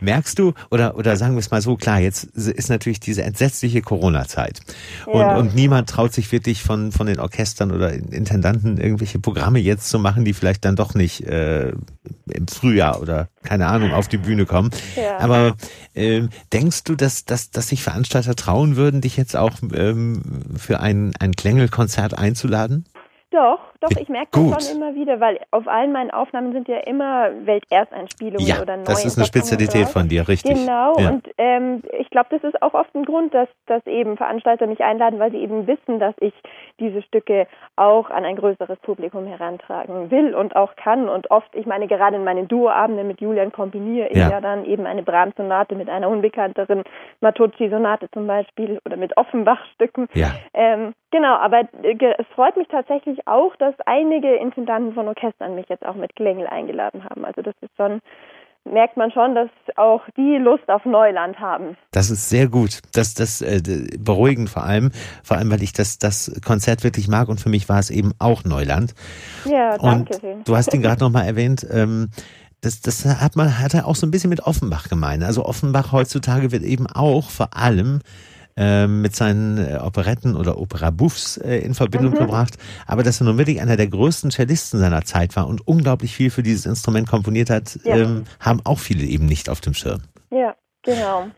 Merkst 0.00 0.38
du, 0.38 0.54
oder, 0.70 0.96
oder 0.96 1.16
sagen 1.16 1.34
wir 1.34 1.40
es 1.40 1.50
mal 1.50 1.60
so, 1.60 1.76
klar, 1.76 2.00
jetzt 2.00 2.24
ist 2.24 2.70
natürlich 2.70 3.00
diese 3.00 3.22
entsetzliche 3.22 3.82
Corona-Zeit 3.82 4.60
und, 5.06 5.20
ja. 5.20 5.36
und 5.36 5.54
niemand 5.54 5.90
traut 5.90 6.12
sich 6.12 6.32
wirklich 6.32 6.62
von, 6.62 6.92
von 6.92 7.06
den 7.06 7.20
Orchestern 7.20 7.72
oder 7.72 7.92
Intendanten 7.92 8.78
irgendwelche 8.78 9.18
Programme 9.18 9.58
jetzt 9.58 9.90
zu 9.90 9.98
machen, 9.98 10.24
die 10.24 10.32
vielleicht 10.32 10.64
dann 10.64 10.76
doch 10.76 10.94
nicht 10.94 11.26
äh, 11.26 11.72
im 12.32 12.48
Frühjahr 12.48 13.02
oder 13.02 13.28
keine 13.48 13.66
Ahnung 13.66 13.92
auf 13.92 14.08
die 14.08 14.18
Bühne 14.18 14.44
kommen. 14.44 14.70
Ja. 14.94 15.18
Aber 15.18 15.56
äh, 15.94 16.28
denkst 16.52 16.84
du, 16.84 16.94
dass, 16.94 17.24
dass, 17.24 17.50
dass 17.50 17.68
sich 17.68 17.82
Veranstalter 17.82 18.36
trauen 18.36 18.76
würden, 18.76 19.00
dich 19.00 19.16
jetzt 19.16 19.36
auch 19.36 19.52
ähm, 19.72 20.22
für 20.56 20.80
ein, 20.80 21.14
ein 21.18 21.32
Klängelkonzert 21.32 22.16
einzuladen? 22.16 22.84
Doch, 23.30 23.60
doch, 23.80 23.90
ich 24.00 24.08
merke 24.08 24.30
das 24.32 24.70
schon 24.70 24.80
immer 24.80 24.94
wieder, 24.94 25.20
weil 25.20 25.38
auf 25.50 25.68
allen 25.68 25.92
meinen 25.92 26.10
Aufnahmen 26.10 26.52
sind 26.52 26.66
ja 26.66 26.78
immer 26.78 27.30
Weltersteinspielungen 27.44 28.46
ja, 28.46 28.62
oder 28.62 28.76
neue. 28.76 28.86
Das 28.86 29.04
ist 29.04 29.18
eine 29.18 29.26
Spezialität 29.26 29.88
von 29.88 30.08
dir, 30.08 30.26
richtig. 30.26 30.54
Genau, 30.54 30.98
ja. 30.98 31.10
und 31.10 31.28
ähm, 31.36 31.82
ich 31.98 32.08
glaube, 32.08 32.28
das 32.30 32.42
ist 32.42 32.62
auch 32.62 32.72
oft 32.72 32.94
ein 32.94 33.04
Grund, 33.04 33.34
dass, 33.34 33.48
dass 33.66 33.86
eben 33.86 34.16
Veranstalter 34.16 34.66
mich 34.66 34.80
einladen, 34.80 35.18
weil 35.18 35.30
sie 35.30 35.38
eben 35.38 35.66
wissen, 35.66 35.98
dass 35.98 36.14
ich 36.20 36.32
diese 36.80 37.02
Stücke 37.02 37.46
auch 37.76 38.08
an 38.08 38.24
ein 38.24 38.36
größeres 38.36 38.78
Publikum 38.78 39.26
herantragen 39.26 40.10
will 40.10 40.34
und 40.34 40.56
auch 40.56 40.74
kann. 40.76 41.10
Und 41.10 41.30
oft, 41.30 41.54
ich 41.54 41.66
meine, 41.66 41.86
gerade 41.86 42.16
in 42.16 42.24
meinen 42.24 42.48
Duoabenden 42.48 43.06
mit 43.06 43.20
Julian 43.20 43.52
kombiniere 43.52 44.08
ich 44.08 44.16
ja. 44.16 44.30
ja 44.30 44.40
dann 44.40 44.64
eben 44.64 44.86
eine 44.86 45.02
Brahms-Sonate 45.02 45.74
mit 45.74 45.90
einer 45.90 46.08
unbekannteren 46.08 46.82
Matucci-Sonate 47.20 48.10
zum 48.12 48.26
Beispiel 48.26 48.80
oder 48.86 48.96
mit 48.96 49.16
Offenbach-Stücken. 49.18 50.08
Ja. 50.14 50.30
Ähm, 50.54 50.94
genau, 51.10 51.34
aber 51.36 51.60
äh, 51.82 52.14
es 52.18 52.26
freut 52.34 52.56
mich 52.56 52.68
tatsächlich 52.68 53.26
auch, 53.26 53.54
dass 53.56 53.74
einige 53.86 54.34
Intendanten 54.36 54.94
von 54.94 55.08
Orchestern 55.08 55.54
mich 55.54 55.68
jetzt 55.68 55.84
auch 55.84 55.94
mit 55.94 56.14
Klingel 56.16 56.46
eingeladen 56.46 57.04
haben. 57.04 57.24
Also 57.24 57.42
das 57.42 57.54
ist 57.60 57.76
schon 57.76 58.00
merkt 58.72 58.96
man 58.96 59.10
schon, 59.10 59.34
dass 59.34 59.48
auch 59.76 60.02
die 60.16 60.36
Lust 60.36 60.68
auf 60.68 60.84
Neuland 60.84 61.38
haben. 61.38 61.76
Das 61.90 62.10
ist 62.10 62.28
sehr 62.28 62.48
gut. 62.48 62.80
Das, 62.92 63.14
das 63.14 63.40
äh, 63.40 63.60
beruhigend 63.98 64.50
vor 64.50 64.64
allem, 64.64 64.90
vor 65.22 65.36
allem, 65.36 65.50
weil 65.50 65.62
ich 65.62 65.72
das, 65.72 65.98
das 65.98 66.40
Konzert 66.44 66.84
wirklich 66.84 67.08
mag 67.08 67.28
und 67.28 67.40
für 67.40 67.48
mich 67.48 67.68
war 67.68 67.78
es 67.78 67.90
eben 67.90 68.12
auch 68.18 68.44
Neuland. 68.44 68.94
Ja, 69.44 69.76
danke 69.78 70.18
schön. 70.20 70.44
Du 70.44 70.56
hast 70.56 70.72
ihn 70.74 70.82
gerade 70.82 71.02
nochmal 71.02 71.26
erwähnt. 71.26 71.66
Ähm, 71.70 72.10
das, 72.60 72.80
das 72.80 73.04
hat 73.04 73.36
man 73.36 73.58
hat 73.60 73.74
er 73.74 73.86
auch 73.86 73.94
so 73.94 74.06
ein 74.06 74.10
bisschen 74.10 74.30
mit 74.30 74.40
Offenbach 74.40 74.88
gemeint. 74.88 75.22
Also 75.22 75.44
Offenbach 75.44 75.92
heutzutage 75.92 76.50
wird 76.50 76.64
eben 76.64 76.86
auch 76.88 77.30
vor 77.30 77.56
allem 77.56 78.00
ähm, 78.58 79.02
mit 79.02 79.14
seinen 79.14 79.56
äh, 79.56 79.78
Operetten 79.78 80.34
oder 80.34 80.58
Opera 80.58 80.90
Buffs 80.90 81.36
äh, 81.36 81.58
in 81.58 81.74
Verbindung 81.74 82.12
mhm. 82.12 82.18
gebracht. 82.18 82.58
Aber 82.86 83.04
dass 83.04 83.20
er 83.20 83.26
nun 83.26 83.38
wirklich 83.38 83.60
einer 83.60 83.76
der 83.76 83.86
größten 83.86 84.32
Cellisten 84.32 84.80
seiner 84.80 85.02
Zeit 85.04 85.36
war 85.36 85.46
und 85.46 85.66
unglaublich 85.66 86.12
viel 86.12 86.30
für 86.30 86.42
dieses 86.42 86.66
Instrument 86.66 87.08
komponiert 87.08 87.50
hat, 87.50 87.78
ja. 87.84 87.96
ähm, 87.96 88.24
haben 88.40 88.60
auch 88.64 88.80
viele 88.80 89.04
eben 89.04 89.26
nicht 89.26 89.48
auf 89.48 89.60
dem 89.60 89.74
Schirm. 89.74 90.02
Ja, 90.30 90.56
genau. 90.82 91.28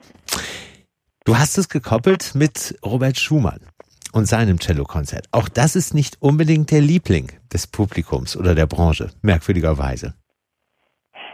Du 1.25 1.37
hast 1.37 1.59
es 1.59 1.69
gekoppelt 1.69 2.35
mit 2.35 2.79
Robert 2.85 3.19
Schumann 3.19 3.61
und 4.15 4.27
seinem 4.27 4.59
Cellokonzert. 4.59 5.27
Auch 5.31 5.51
das 5.51 5.77
ist 5.77 5.93
nicht 5.93 6.17
unbedingt 6.21 6.71
der 6.71 6.81
Liebling 6.81 7.31
des 7.53 7.67
Publikums 7.67 8.35
oder 8.35 8.55
der 8.55 8.67
Branche, 8.67 9.11
merkwürdigerweise. 9.21 10.15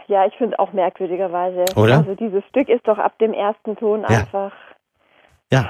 Ja, 0.07 0.25
ich 0.25 0.33
finde 0.37 0.59
auch 0.59 0.73
merkwürdigerweise. 0.73 1.65
Oder? 1.75 1.99
Also 1.99 2.15
dieses 2.15 2.43
Stück 2.49 2.67
ist 2.69 2.85
doch 2.87 2.97
ab 2.97 3.17
dem 3.19 3.33
ersten 3.33 3.75
Ton 3.77 4.01
ja. 4.01 4.07
einfach 4.07 4.51
ja. 5.51 5.69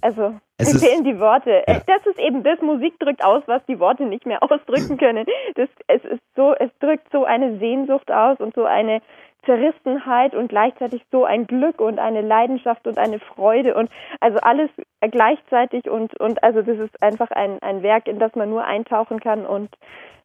Also, 0.00 0.34
es 0.58 0.72
mir 0.74 0.80
fehlen 0.80 1.04
die 1.04 1.18
Worte. 1.18 1.64
Ja. 1.66 1.80
Das 1.86 2.06
ist 2.06 2.18
eben 2.18 2.44
das, 2.44 2.60
Musik 2.60 2.98
drückt 3.00 3.24
aus, 3.24 3.42
was 3.46 3.64
die 3.66 3.80
Worte 3.80 4.04
nicht 4.04 4.26
mehr 4.26 4.42
ausdrücken 4.50 4.96
können. 4.98 5.26
Das, 5.54 5.68
es 5.86 6.04
ist 6.04 6.22
so, 6.36 6.54
es 6.54 6.70
drückt 6.80 7.10
so 7.12 7.24
eine 7.24 7.58
Sehnsucht 7.58 8.10
aus 8.10 8.38
und 8.38 8.54
so 8.54 8.64
eine 8.64 9.00
Zerrissenheit 9.44 10.34
und 10.34 10.48
gleichzeitig 10.48 11.02
so 11.10 11.24
ein 11.24 11.46
Glück 11.46 11.80
und 11.80 11.98
eine 11.98 12.20
Leidenschaft 12.20 12.86
und 12.86 12.98
eine 12.98 13.18
Freude 13.18 13.74
und 13.74 13.88
also 14.20 14.38
alles 14.40 14.68
gleichzeitig 15.00 15.88
und, 15.88 16.18
und 16.20 16.42
also 16.42 16.60
das 16.62 16.78
ist 16.78 17.02
einfach 17.02 17.30
ein, 17.30 17.58
ein 17.62 17.82
Werk, 17.82 18.08
in 18.08 18.18
das 18.18 18.34
man 18.34 18.50
nur 18.50 18.64
eintauchen 18.64 19.20
kann 19.20 19.46
und 19.46 19.70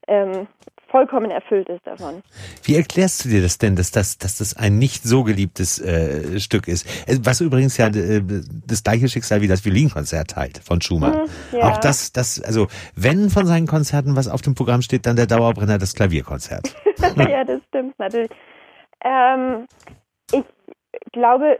ähm, 0.07 0.47
vollkommen 0.93 1.31
erfüllt 1.31 1.69
ist 1.69 1.85
davon. 1.87 2.21
Wie 2.63 2.75
erklärst 2.75 3.25
du 3.25 3.29
dir 3.29 3.41
das 3.41 3.57
denn, 3.57 3.75
dass 3.75 3.89
das, 3.89 4.19
dass 4.19 4.37
das 4.37 4.55
ein 4.55 4.77
nicht 4.77 5.03
so 5.03 5.23
geliebtes 5.23 5.81
äh, 5.81 6.39
Stück 6.39 6.67
ist? 6.67 6.85
Äh, 7.09 7.17
was 7.23 7.41
übrigens 7.41 7.77
ja 7.77 7.87
äh, 7.87 8.21
das 8.67 8.83
gleiche 8.83 9.09
Schicksal 9.09 9.41
wie 9.41 9.47
das 9.47 9.65
Violinkonzert 9.65 10.29
teilt 10.29 10.59
von 10.59 10.81
Schumann. 10.81 11.23
Mhm, 11.51 11.57
ja. 11.57 11.71
Auch 11.71 11.77
das, 11.79 12.11
das, 12.11 12.39
also 12.43 12.67
wenn 12.95 13.31
von 13.31 13.47
seinen 13.47 13.65
Konzerten 13.65 14.15
was 14.15 14.27
auf 14.27 14.43
dem 14.43 14.53
Programm 14.53 14.83
steht, 14.83 15.07
dann 15.07 15.15
der 15.15 15.25
Dauerbrenner 15.25 15.79
das 15.79 15.95
Klavierkonzert. 15.95 16.75
ja, 17.17 17.43
das 17.43 17.59
stimmt 17.69 17.97
natürlich. 17.97 18.29
Ähm, 19.03 19.65
ich 20.31 20.43
glaube, 21.11 21.59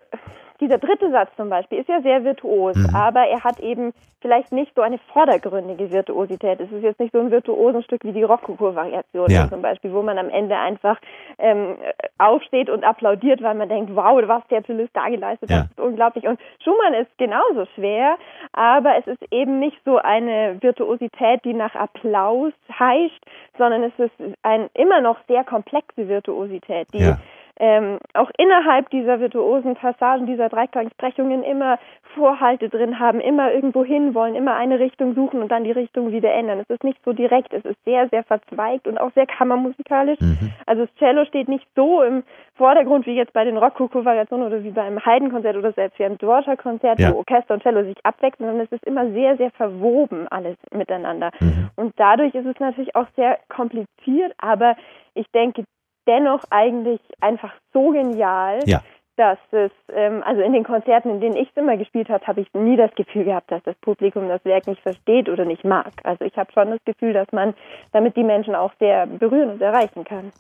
dieser 0.64 0.78
dritte 0.78 1.12
Satz 1.12 1.30
zum 1.36 1.50
Beispiel 1.50 1.80
ist 1.80 1.90
ja 1.90 2.02
sehr 2.02 2.24
virtuos, 2.24 2.76
mhm. 2.76 2.96
aber 2.96 3.28
er 3.28 3.44
hat 3.44 3.60
eben 3.60 3.94
vielleicht 4.22 4.54
nicht 4.54 4.74
so 4.76 4.82
eine 4.82 4.98
vordergründige 5.12 5.92
Virtuosität. 5.92 6.62
Es 6.62 6.72
ist 6.72 6.82
jetzt 6.82 7.00
nicht 7.00 7.12
so 7.12 7.20
ein 7.20 7.30
virtuosen 7.30 7.84
Stück 7.84 8.06
wie 8.06 8.14
die 8.14 8.24
Rokoko-Variation 8.24 9.30
ja. 9.30 9.50
zum 9.50 9.62
Beispiel, 9.62 9.92
wo 9.92 10.02
man 10.02 10.18
am 10.18 10.30
Ende 10.30 10.56
einfach 10.56 10.98
ähm, 11.38 11.76
aufsteht 12.18 12.70
und 12.70 12.86
applaudiert, 12.86 13.44
weil 13.44 13.56
man 13.56 13.68
denkt, 13.68 13.94
wow, 13.94 14.22
was 14.26 14.48
der 14.48 14.64
Cellist 14.64 14.96
da 14.96 15.10
geleistet 15.10 15.50
ja. 15.50 15.58
hat, 15.58 15.72
ist 15.72 15.80
unglaublich. 15.80 16.26
Und 16.26 16.40
Schumann 16.64 16.94
ist 16.94 17.16
genauso 17.18 17.66
schwer, 17.76 18.16
aber 18.54 18.96
es 18.98 19.08
ist 19.08 19.24
eben 19.32 19.60
nicht 19.60 19.78
so 19.84 19.98
eine 19.98 20.58
Virtuosität, 20.62 21.44
die 21.44 21.54
nach 21.54 21.76
Applaus 21.76 22.54
heischt, 22.80 23.22
sondern 23.58 23.84
es 23.84 23.94
ist 23.98 24.16
ein 24.42 24.70
immer 24.74 25.02
noch 25.02 25.18
sehr 25.28 25.44
komplexe 25.44 26.08
Virtuosität, 26.08 26.88
die 26.94 27.00
ja 27.00 27.20
ähm, 27.60 28.00
auch 28.14 28.32
innerhalb 28.38 28.90
dieser 28.90 29.20
virtuosen 29.20 29.76
Passagen, 29.76 30.26
dieser 30.26 30.50
Dreiklangsprechungen 30.50 31.44
immer 31.44 31.78
Vorhalte 32.16 32.70
drin 32.70 33.00
haben, 33.00 33.20
immer 33.20 33.52
irgendwo 33.52 33.84
hin 33.84 34.14
wollen, 34.14 34.36
immer 34.36 34.56
eine 34.56 34.80
Richtung 34.80 35.16
suchen 35.16 35.42
und 35.42 35.52
dann 35.52 35.64
die 35.64 35.72
Richtung 35.72 36.12
wieder 36.12 36.34
ändern. 36.34 36.60
Es 36.60 36.70
ist 36.70 36.84
nicht 36.84 37.00
so 37.04 37.14
direkt, 37.14 37.54
es 37.54 37.66
ist 37.66 37.84
sehr, 37.86 38.08
sehr 38.10 38.24
verzweigt 38.24 38.88
und 38.88 39.00
auch 39.00 39.12
sehr 39.14 39.26
kammermusikalisch. 39.26 40.20
Mhm. 40.20 40.52
Also 40.66 40.86
das 40.86 40.96
Cello 40.96 41.26
steht 41.26 41.48
nicht 41.48 41.68
so 41.76 42.02
im 42.02 42.24
Vordergrund 42.56 43.06
wie 43.06 43.16
jetzt 43.16 43.34
bei 43.34 43.44
den 43.44 43.58
Rokoko-Variationen 43.58 44.48
oder 44.48 44.64
wie 44.64 44.72
beim 44.72 45.04
Haydn-Konzert 45.04 45.56
oder 45.56 45.74
selbst 45.74 45.98
wie 46.00 46.06
einem 46.06 46.18
Dvorak-Konzert, 46.18 47.00
ja. 47.00 47.12
wo 47.12 47.18
Orchester 47.18 47.56
und 47.56 47.64
Cello 47.64 47.84
sich 47.84 47.98
abwechseln, 48.04 48.48
sondern 48.48 48.66
es 48.66 48.72
ist 48.72 48.86
immer 48.86 49.10
sehr, 49.12 49.38
sehr 49.38 49.52
verwoben 49.52 50.28
alles 50.30 50.58
miteinander. 50.72 51.32
Mhm. 51.40 51.70
Und 51.76 51.94
dadurch 51.98 52.34
ist 52.36 52.46
es 52.46 52.60
natürlich 52.60 52.96
auch 52.96 53.08
sehr 53.16 53.40
kompliziert, 53.50 54.34
aber 54.38 54.76
ich 55.16 55.30
denke, 55.32 55.64
dennoch 56.08 56.44
eigentlich 56.50 57.02
einfach 57.22 57.54
so 57.74 57.92
genial, 57.92 58.60
ja. 58.66 58.82
dass 59.16 59.38
es, 59.52 59.72
ähm, 59.94 60.24
also 60.26 60.42
in 60.42 60.54
den 60.54 60.64
Konzerten, 60.64 61.10
in 61.10 61.22
denen 61.22 61.36
ich 61.36 61.50
es 61.50 61.58
immer 61.58 61.78
gespielt 61.78 62.10
habe, 62.10 62.26
habe 62.28 62.42
ich 62.42 62.54
nie 62.54 62.76
das 62.76 62.94
Gefühl 62.96 63.26
gehabt, 63.26 63.52
dass 63.52 63.64
das 63.64 63.76
Publikum 63.82 64.28
das 64.28 64.44
Werk 64.46 64.68
nicht 64.68 64.82
versteht 64.82 65.30
oder 65.30 65.46
nicht 65.46 65.64
mag. 65.64 65.92
Also 66.04 66.26
ich 66.26 66.36
habe 66.38 66.52
schon 66.52 66.72
das 66.72 66.84
Gefühl, 66.86 67.14
dass 67.14 67.32
man 67.32 67.54
damit 67.92 68.16
die 68.16 68.24
Menschen 68.24 68.56
auch 68.56 68.74
sehr 68.80 69.08
berühren 69.08 69.52
und 69.52 69.62
erreichen 69.62 70.04
kann. 70.04 70.32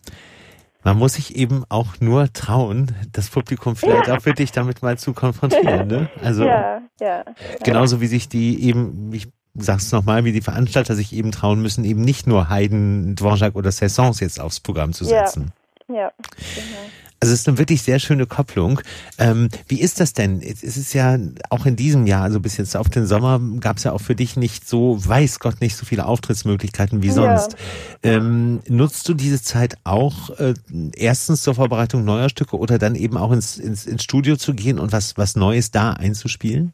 Man 0.83 0.97
muss 0.97 1.13
sich 1.13 1.37
eben 1.37 1.63
auch 1.69 2.01
nur 2.01 2.31
trauen, 2.33 2.93
das 3.13 3.29
Publikum 3.29 3.77
vielleicht 3.77 4.07
ja. 4.07 4.17
auch 4.17 4.25
wirklich 4.25 4.51
damit 4.51 4.81
mal 4.81 4.97
zu 4.97 5.13
konfrontieren. 5.13 5.87
Ne? 5.87 6.09
Also 6.21 6.43
ja, 6.43 6.81
ja. 6.99 7.23
genauso 7.63 8.01
wie 8.01 8.07
sich 8.07 8.27
die 8.27 8.67
eben, 8.67 9.11
ich 9.13 9.27
sag's 9.55 9.91
nochmal, 9.91 10.25
wie 10.25 10.31
die 10.31 10.41
Veranstalter 10.41 10.95
sich 10.95 11.13
eben 11.13 11.31
trauen 11.31 11.61
müssen, 11.61 11.85
eben 11.85 12.01
nicht 12.01 12.27
nur 12.27 12.49
Haydn, 12.49 13.15
Dvorak 13.15 13.55
oder 13.55 13.71
Saint-Saëns 13.71 14.21
jetzt 14.21 14.39
aufs 14.39 14.59
Programm 14.59 14.93
zu 14.93 15.05
setzen. 15.05 15.51
Ja, 15.87 15.95
ja 15.95 16.11
genau. 16.55 16.89
Also 17.23 17.35
es 17.35 17.39
ist 17.39 17.47
eine 17.47 17.57
wirklich 17.57 17.81
sehr 17.83 17.99
schöne 17.99 18.25
Kopplung. 18.25 18.81
Ähm, 19.17 19.47
wie 19.69 19.79
ist 19.79 20.01
das 20.01 20.11
denn? 20.11 20.41
Es 20.41 20.61
ist 20.61 20.91
ja 20.91 21.17
auch 21.49 21.65
in 21.65 21.77
diesem 21.77 22.05
Jahr, 22.05 22.23
also 22.23 22.41
bis 22.41 22.57
jetzt 22.57 22.75
auf 22.75 22.89
den 22.89 23.07
Sommer, 23.07 23.39
gab 23.61 23.77
es 23.77 23.85
ja 23.85 23.93
auch 23.93 24.01
für 24.01 24.13
dich 24.13 24.35
nicht 24.35 24.67
so, 24.67 24.97
weiß 24.99 25.39
Gott, 25.39 25.61
nicht 25.61 25.77
so 25.77 25.85
viele 25.85 26.05
Auftrittsmöglichkeiten 26.05 27.01
wie 27.01 27.11
sonst. 27.11 27.55
Ja. 28.03 28.11
Ähm, 28.11 28.59
nutzt 28.67 29.07
du 29.07 29.13
diese 29.13 29.41
Zeit 29.41 29.77
auch 29.85 30.31
äh, 30.31 30.53
erstens 30.97 31.43
zur 31.43 31.55
Vorbereitung 31.55 32.03
neuer 32.03 32.27
Stücke 32.27 32.57
oder 32.57 32.77
dann 32.77 32.95
eben 32.95 33.15
auch 33.15 33.31
ins, 33.31 33.57
ins, 33.57 33.85
ins 33.85 34.03
Studio 34.03 34.35
zu 34.35 34.53
gehen 34.53 34.77
und 34.77 34.91
was, 34.91 35.15
was 35.15 35.37
Neues 35.37 35.71
da 35.71 35.91
einzuspielen? 35.91 36.73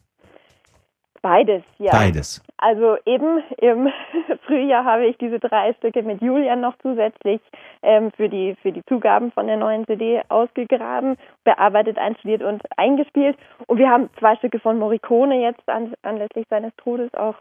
Beides, 1.22 1.64
ja. 1.78 1.92
Beides. 1.92 2.42
Also 2.58 2.98
eben 3.06 3.44
im 3.58 3.90
Frühjahr 4.46 4.86
habe 4.86 5.06
ich 5.06 5.18
diese 5.18 5.40
drei 5.40 5.74
Stücke 5.74 6.04
mit 6.04 6.22
Julian 6.22 6.62
noch 6.62 6.76
zusätzlich 6.82 7.42
ähm, 7.82 8.12
für 8.12 8.30
die 8.30 8.56
für 8.62 8.72
die 8.72 8.84
Zugaben 8.86 9.32
von 9.32 9.48
der 9.48 9.58
neuen 9.58 9.86
CD 9.86 10.22
ausgegraben, 10.30 11.18
bearbeitet, 11.44 11.98
einstudiert 11.98 12.44
und 12.44 12.62
eingespielt. 12.78 13.38
Und 13.68 13.78
wir 13.78 13.90
haben 13.90 14.10
zwei 14.20 14.36
Stücke 14.38 14.60
von 14.60 14.78
Morricone 14.78 15.42
jetzt 15.42 15.68
an, 15.68 15.94
anlässlich 16.04 16.46
seines 16.50 16.74
Todes 16.78 17.14
auch 17.14 17.36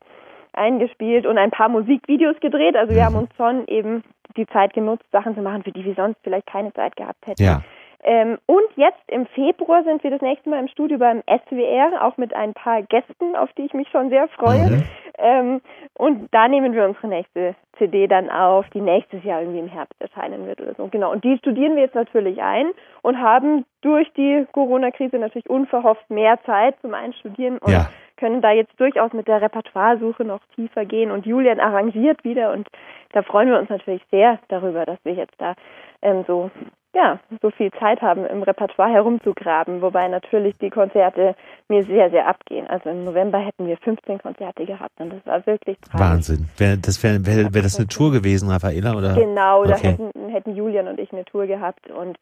eingespielt 0.53 1.27
und 1.27 1.39
ein 1.39 1.51
paar 1.51 1.69
Musikvideos 1.69 2.39
gedreht. 2.41 2.77
Also 2.77 2.95
wir 2.95 3.05
haben 3.05 3.15
mhm. 3.15 3.21
uns 3.21 3.31
schon 3.37 3.67
eben 3.69 4.03
die 4.37 4.47
Zeit 4.47 4.73
genutzt, 4.73 5.05
Sachen 5.13 5.35
zu 5.35 5.43
machen, 5.43 5.63
für 5.63 5.73
die 5.73 5.85
wir 5.85 5.95
sonst 5.95 6.19
vielleicht 6.23 6.47
keine 6.47 6.73
Zeit 6.73 6.97
gehabt 6.97 7.27
hätten. 7.27 7.43
Ja. 7.43 7.63
Ähm, 8.05 8.39
und 8.47 8.67
jetzt 8.77 9.03
im 9.09 9.27
Februar 9.27 9.83
sind 9.83 10.05
wir 10.05 10.11
das 10.11 10.21
nächste 10.21 10.49
Mal 10.49 10.61
im 10.61 10.69
Studio 10.69 10.99
beim 10.99 11.23
SWR, 11.27 12.05
auch 12.05 12.17
mit 12.17 12.35
ein 12.35 12.55
paar 12.55 12.83
Gästen, 12.83 13.35
auf 13.35 13.53
die 13.55 13.67
ich 13.67 13.75
mich 13.75 13.89
schon 13.89 14.09
sehr 14.09 14.29
freue. 14.29 14.71
Mhm. 14.71 14.85
Ähm, 15.19 15.61
und 15.95 16.29
da 16.33 16.47
nehmen 16.47 16.73
wir 16.75 16.85
unsere 16.85 17.09
nächste 17.09 17.57
CD 17.77 18.07
dann 18.07 18.31
auf, 18.31 18.67
die 18.71 18.81
nächstes 18.81 19.25
Jahr 19.25 19.41
irgendwie 19.41 19.59
im 19.59 19.69
Herbst 19.69 20.01
erscheinen 20.01 20.47
wird 20.47 20.61
oder 20.61 20.75
so. 20.75 20.87
Genau. 20.87 21.11
Und 21.11 21.25
die 21.25 21.37
studieren 21.39 21.75
wir 21.75 21.83
jetzt 21.83 21.97
natürlich 21.97 22.41
ein 22.41 22.71
und 23.03 23.19
haben 23.19 23.65
durch 23.81 24.13
die 24.13 24.47
Corona-Krise 24.53 25.19
natürlich 25.19 25.51
unverhofft 25.51 26.09
mehr 26.09 26.39
Zeit 26.45 26.77
zum 26.83 26.95
Einstudieren 26.95 27.59
und 27.59 27.73
ja. 27.73 27.89
können 28.17 28.43
da 28.43 28.53
jetzt 28.53 28.79
durchaus 28.79 29.13
mit 29.13 29.27
der 29.27 29.43
Repertoiresuche 29.43 30.25
noch 30.25 30.41
tiefer 30.55 30.85
gehen. 30.85 31.11
Und 31.11 31.27
Julian 31.27 31.59
arrangiert 31.59 32.23
wieder 32.23 32.53
und 32.53 32.69
da 33.13 33.23
freuen 33.23 33.51
wir 33.51 33.59
uns 33.59 33.71
natürlich 33.71 34.03
sehr 34.13 34.39
darüber, 34.47 34.87
dass 34.87 34.99
wir 35.05 35.15
jetzt 35.15 35.35
da 35.39 35.55
ähm, 36.01 36.25
so 36.29 36.51
ja, 36.95 37.19
so 37.43 37.51
viel 37.51 37.71
Zeit 37.73 38.01
haben, 38.01 38.25
im 38.27 38.43
Repertoire 38.43 38.91
herumzugraben, 38.91 39.83
wobei 39.83 40.09
natürlich 40.09 40.57
die 40.59 40.71
Konzerte 40.71 41.35
mir 41.69 41.85
sehr, 41.85 42.11
sehr 42.11 42.27
abgehen. 42.27 42.67
Also 42.67 42.89
im 42.91 43.05
November 43.05 43.39
hätten 43.39 43.67
wir 43.67 43.77
15 43.77 44.19
Konzerte 44.21 44.65
gehabt 44.65 44.99
und 44.99 45.13
das 45.13 45.27
war 45.27 45.47
wirklich 45.47 45.79
tragisch. 45.81 46.01
Wahnsinn. 46.01 46.49
Wäre 46.57 46.79
das, 46.79 47.03
wär, 47.03 47.25
wär, 47.27 47.53
wär 47.53 47.63
das 47.63 47.77
eine 47.77 47.89
Tour 47.89 48.11
gewesen, 48.11 48.51
Raffaella? 48.51 48.97
Oder? 48.97 49.15
Genau, 49.15 49.61
okay. 49.61 49.69
da 49.71 49.77
hätten, 49.77 50.29
hätten 50.31 50.57
Julian 50.57 50.89
und 50.89 50.99
ich 50.99 51.13
eine 51.13 51.25
Tour 51.25 51.47
gehabt 51.47 51.91
und 51.91 52.19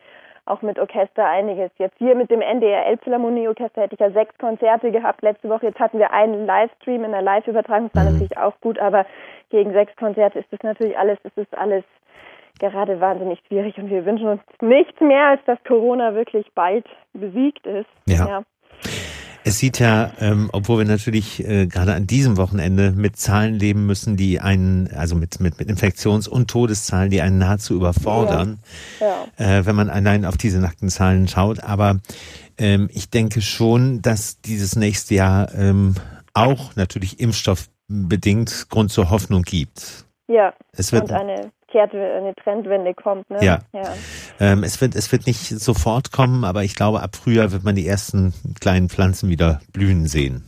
auch 0.47 0.63
mit 0.63 0.79
Orchester 0.79 1.25
einiges. 1.27 1.71
Jetzt 1.79 1.99
hier 1.99 2.15
mit 2.15 2.31
dem 2.31 2.41
NDR 2.41 2.87
Elbphilharmonie 2.87 3.49
Orchester 3.49 3.83
hätte 3.83 3.95
ich 3.95 4.01
ja 4.01 4.11
sechs 4.11 4.37
Konzerte 4.39 4.91
gehabt 4.93 5.23
letzte 5.23 5.49
Woche. 5.49 5.67
Jetzt 5.67 5.81
hatten 5.81 5.99
wir 5.99 6.13
einen 6.13 6.47
Livestream 6.47 7.05
in 7.05 7.11
der 7.11 7.23
Live-Übertragung. 7.23 7.91
Das 7.93 8.03
war 8.03 8.11
mhm. 8.11 8.15
natürlich 8.15 8.39
auch 8.39 8.55
gut, 8.61 8.79
aber 8.79 9.07
gegen 9.51 9.73
sechs 9.73 9.95
Konzerte 9.97 10.39
ist 10.39 10.53
das 10.53 10.63
natürlich 10.63 10.97
alles, 10.97 11.19
es 11.25 11.37
ist 11.37 11.57
alles 11.57 11.85
gerade 12.59 13.01
wahnsinnig 13.01 13.39
schwierig 13.47 13.77
und 13.79 13.91
wir 13.91 14.05
wünschen 14.05 14.29
uns 14.29 14.41
nichts 14.61 15.01
mehr, 15.01 15.29
als 15.29 15.41
dass 15.47 15.59
Corona 15.67 16.15
wirklich 16.15 16.47
bald 16.55 16.87
besiegt 17.13 17.67
ist. 17.67 17.89
Ja. 18.07 18.29
ja. 18.29 18.43
Es 19.49 19.61
sieht 19.61 19.79
ja, 19.79 20.11
ähm, 20.19 20.51
obwohl 20.53 20.79
wir 20.79 20.87
natürlich 20.87 21.47
äh, 21.47 21.69
gerade 21.69 21.95
an 21.95 22.09
diesem 22.09 22.37
Wochenende 22.37 22.91
mit 22.91 23.17
Zahlen 23.17 23.55
leben 23.55 23.87
müssen, 23.87 24.17
die 24.17 24.41
einen, 24.41 24.91
also 24.93 25.15
mit, 25.15 25.39
mit, 25.39 25.61
mit 25.61 25.69
Infektions- 25.69 26.27
und 26.27 26.51
Todeszahlen, 26.51 27.11
die 27.11 27.21
einen 27.21 27.39
nahezu 27.39 27.77
überfordern, 27.77 28.59
ja. 28.99 29.07
Ja. 29.39 29.59
Äh, 29.59 29.65
wenn 29.65 29.77
man 29.77 29.89
allein 29.89 30.25
auf 30.25 30.37
diese 30.37 30.59
nackten 30.59 30.89
Zahlen 30.89 31.29
schaut. 31.29 31.63
Aber 31.63 32.01
ähm, 32.59 32.89
ich 32.93 33.09
denke 33.09 33.41
schon, 33.41 34.03
dass 34.03 34.41
dieses 34.41 34.75
nächste 34.75 35.15
Jahr 35.15 35.55
ähm, 35.55 35.95
auch 36.35 36.75
natürlich 36.75 37.21
impfstoffbedingt 37.21 38.69
Grund 38.69 38.91
zur 38.91 39.11
Hoffnung 39.11 39.43
gibt. 39.43 40.07
Ja, 40.27 40.55
es 40.73 40.91
wird, 40.91 41.05
und 41.05 41.13
eine 41.13 41.53
Kehrtwende, 41.76 42.14
eine 42.14 42.35
Trendwende 42.35 42.95
kommt. 42.95 43.28
Ne? 43.28 43.45
Ja. 43.45 43.59
ja. 43.75 43.83
Ähm, 44.40 44.62
es, 44.62 44.80
wird, 44.80 44.95
es 44.95 45.12
wird 45.12 45.26
nicht 45.26 45.47
sofort 45.47 46.11
kommen, 46.11 46.45
aber 46.45 46.64
ich 46.64 46.75
glaube, 46.75 47.02
ab 47.02 47.16
Frühjahr 47.16 47.52
wird 47.52 47.64
man 47.64 47.75
die 47.75 47.87
ersten 47.87 48.33
kleinen 48.61 48.88
Pflanzen 48.88 49.28
wieder 49.28 49.61
blühen 49.75 50.06
sehen. 50.06 50.47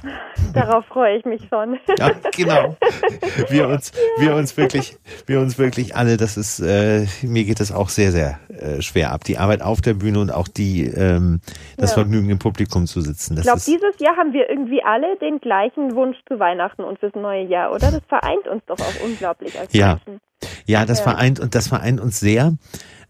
Darauf 0.55 0.87
freue 0.87 1.19
ich 1.19 1.27
mich 1.27 1.43
schon. 1.51 1.79
Ja, 1.99 2.13
genau. 2.35 2.77
Wir 3.51 3.69
uns, 3.69 3.93
ja. 3.95 4.25
wir 4.25 4.35
uns 4.37 4.57
wirklich, 4.57 4.97
wir 5.27 5.41
uns 5.41 5.59
wirklich 5.59 5.97
alle, 5.97 6.17
das 6.17 6.37
ist, 6.37 6.61
äh, 6.61 7.07
mir 7.23 7.45
geht 7.45 7.61
das 7.61 7.73
auch 7.73 7.89
sehr, 7.89 8.13
sehr 8.13 8.39
äh, 8.49 8.83
schwer 8.83 9.13
ab. 9.13 9.25
Die 9.25 9.39
Arbeit 9.39 9.63
auf 9.63 9.81
der 9.81 9.95
Bühne 9.95 10.21
und 10.21 10.31
auch 10.31 10.49
die, 10.49 10.85
ähm, 10.85 11.41
das 11.77 11.91
ja. 11.91 11.95
Vergnügen 11.95 12.31
im 12.31 12.39
Publikum 12.39 12.87
zu 12.87 13.01
sitzen. 13.01 13.37
Das 13.37 13.45
ich 13.45 13.51
glaube, 13.51 13.61
dieses 13.67 14.01
Jahr 14.01 14.17
haben 14.17 14.33
wir 14.33 14.49
irgendwie 14.49 14.83
alle 14.83 15.17
den 15.19 15.41
gleichen 15.41 15.95
Wunsch 15.95 16.17
zu 16.29 16.39
Weihnachten 16.39 16.85
und 16.85 16.99
fürs 16.99 17.15
neue 17.15 17.45
Jahr, 17.45 17.71
oder? 17.71 17.91
Das 17.91 18.03
vereint 18.09 18.47
uns 18.49 18.63
doch 18.67 18.79
auch 18.79 19.05
unglaublich 19.05 19.59
als 19.59 19.73
ja. 19.73 19.99
Menschen. 20.07 20.21
Ja, 20.69 20.85
das 20.85 20.99
ja. 20.99 21.05
vereint 21.05 21.41
und 21.41 21.55
das 21.55 21.69
vereint 21.69 21.99
uns 21.99 22.21
sehr. 22.21 22.55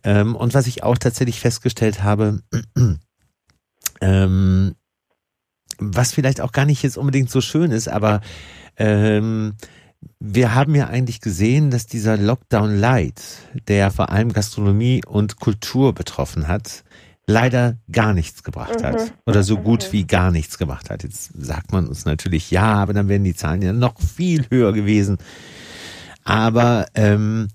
Ähm, 0.04 0.36
und 0.36 0.54
was 0.54 0.68
ich 0.68 0.84
auch 0.84 0.96
tatsächlich 0.96 1.40
festgestellt 1.40 2.02
habe, 2.04 2.40
ähm, 4.00 4.74
was 5.78 6.12
vielleicht 6.12 6.40
auch 6.40 6.52
gar 6.52 6.64
nicht 6.64 6.82
jetzt 6.84 6.96
unbedingt 6.96 7.30
so 7.30 7.40
schön 7.40 7.72
ist, 7.72 7.88
aber 7.88 8.20
ähm, 8.76 9.54
wir 10.20 10.54
haben 10.54 10.76
ja 10.76 10.86
eigentlich 10.86 11.20
gesehen, 11.20 11.70
dass 11.70 11.86
dieser 11.86 12.16
Lockdown 12.16 12.76
Light, 12.78 13.20
der 13.66 13.90
vor 13.90 14.10
allem 14.10 14.32
Gastronomie 14.32 15.02
und 15.04 15.40
Kultur 15.40 15.92
betroffen 15.92 16.46
hat, 16.46 16.84
leider 17.26 17.76
gar 17.90 18.14
nichts 18.14 18.44
gebracht 18.44 18.84
hat 18.84 19.00
mhm. 19.00 19.10
oder 19.26 19.42
so 19.42 19.58
gut 19.58 19.88
mhm. 19.88 19.92
wie 19.92 20.06
gar 20.06 20.30
nichts 20.30 20.58
gemacht 20.58 20.90
hat. 20.90 21.02
Jetzt 21.02 21.32
sagt 21.36 21.72
man 21.72 21.88
uns 21.88 22.04
natürlich, 22.04 22.52
ja, 22.52 22.74
aber 22.74 22.92
dann 22.92 23.08
wären 23.08 23.24
die 23.24 23.34
Zahlen 23.34 23.62
ja 23.62 23.72
noch 23.72 24.00
viel 24.00 24.46
höher 24.48 24.72
gewesen. 24.72 25.18
Aber 26.28 26.84
ähm, 26.94 27.48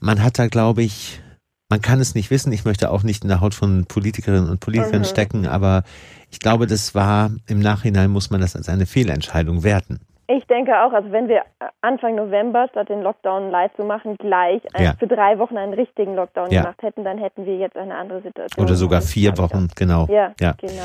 man 0.00 0.22
hat 0.22 0.38
da, 0.38 0.46
glaube 0.46 0.82
ich, 0.82 1.20
man 1.68 1.82
kann 1.82 2.00
es 2.00 2.14
nicht 2.14 2.30
wissen. 2.30 2.52
Ich 2.54 2.64
möchte 2.64 2.90
auch 2.90 3.02
nicht 3.02 3.22
in 3.22 3.28
der 3.28 3.42
Haut 3.42 3.52
von 3.52 3.84
Politikerinnen 3.84 4.48
und 4.48 4.60
Politikern 4.60 5.00
mhm. 5.00 5.04
stecken, 5.04 5.46
aber 5.46 5.82
ich 6.30 6.38
glaube, 6.38 6.66
das 6.66 6.94
war 6.94 7.30
im 7.46 7.60
Nachhinein 7.60 8.10
muss 8.10 8.30
man 8.30 8.40
das 8.40 8.56
als 8.56 8.70
eine 8.70 8.86
Fehlentscheidung 8.86 9.62
werten. 9.62 10.00
Ich 10.26 10.46
denke 10.46 10.72
auch, 10.82 10.92
also 10.92 11.12
wenn 11.12 11.28
wir 11.28 11.42
Anfang 11.82 12.14
November 12.14 12.66
statt 12.70 12.88
den 12.88 13.02
Lockdown 13.02 13.50
live 13.50 13.74
zu 13.76 13.84
machen, 13.84 14.16
gleich 14.16 14.62
ja. 14.78 14.94
für 14.98 15.06
drei 15.06 15.38
Wochen 15.38 15.58
einen 15.58 15.74
richtigen 15.74 16.14
Lockdown 16.14 16.50
ja. 16.50 16.62
gemacht 16.62 16.82
hätten, 16.82 17.04
dann 17.04 17.18
hätten 17.18 17.44
wir 17.44 17.58
jetzt 17.58 17.76
eine 17.76 17.94
andere 17.94 18.22
Situation. 18.22 18.64
Oder 18.64 18.74
sogar 18.74 19.02
vier 19.02 19.36
Wochen, 19.36 19.68
genau. 19.76 20.06
Ja, 20.10 20.32
ja. 20.40 20.54
genau. 20.58 20.82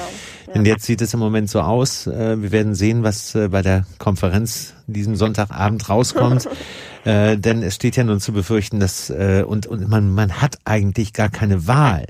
Und 0.54 0.66
jetzt 0.68 0.84
sieht 0.84 1.02
es 1.02 1.14
im 1.14 1.22
Moment 1.22 1.50
so 1.50 1.62
aus. 1.62 2.06
Äh, 2.06 2.42
wir 2.42 2.52
werden 2.52 2.76
sehen, 2.76 3.04
was 3.04 3.34
äh, 3.34 3.48
bei 3.48 3.62
der 3.62 3.86
Konferenz 3.98 4.76
diesem 4.88 5.16
Sonntagabend 5.16 5.90
rauskommt. 5.90 6.50
äh, 7.06 7.38
denn 7.38 7.64
es 7.64 7.76
steht 7.76 7.96
ja 7.96 8.04
nun 8.04 8.20
zu 8.20 8.34
befürchten, 8.34 8.82
dass 8.82 9.10
äh, 9.10 9.44
und, 9.48 9.68
und 9.68 9.88
man, 9.88 10.14
man 10.14 10.42
hat 10.42 10.58
eigentlich 10.66 11.14
gar 11.14 11.30
keine 11.30 11.66
Wahl. 11.66 12.06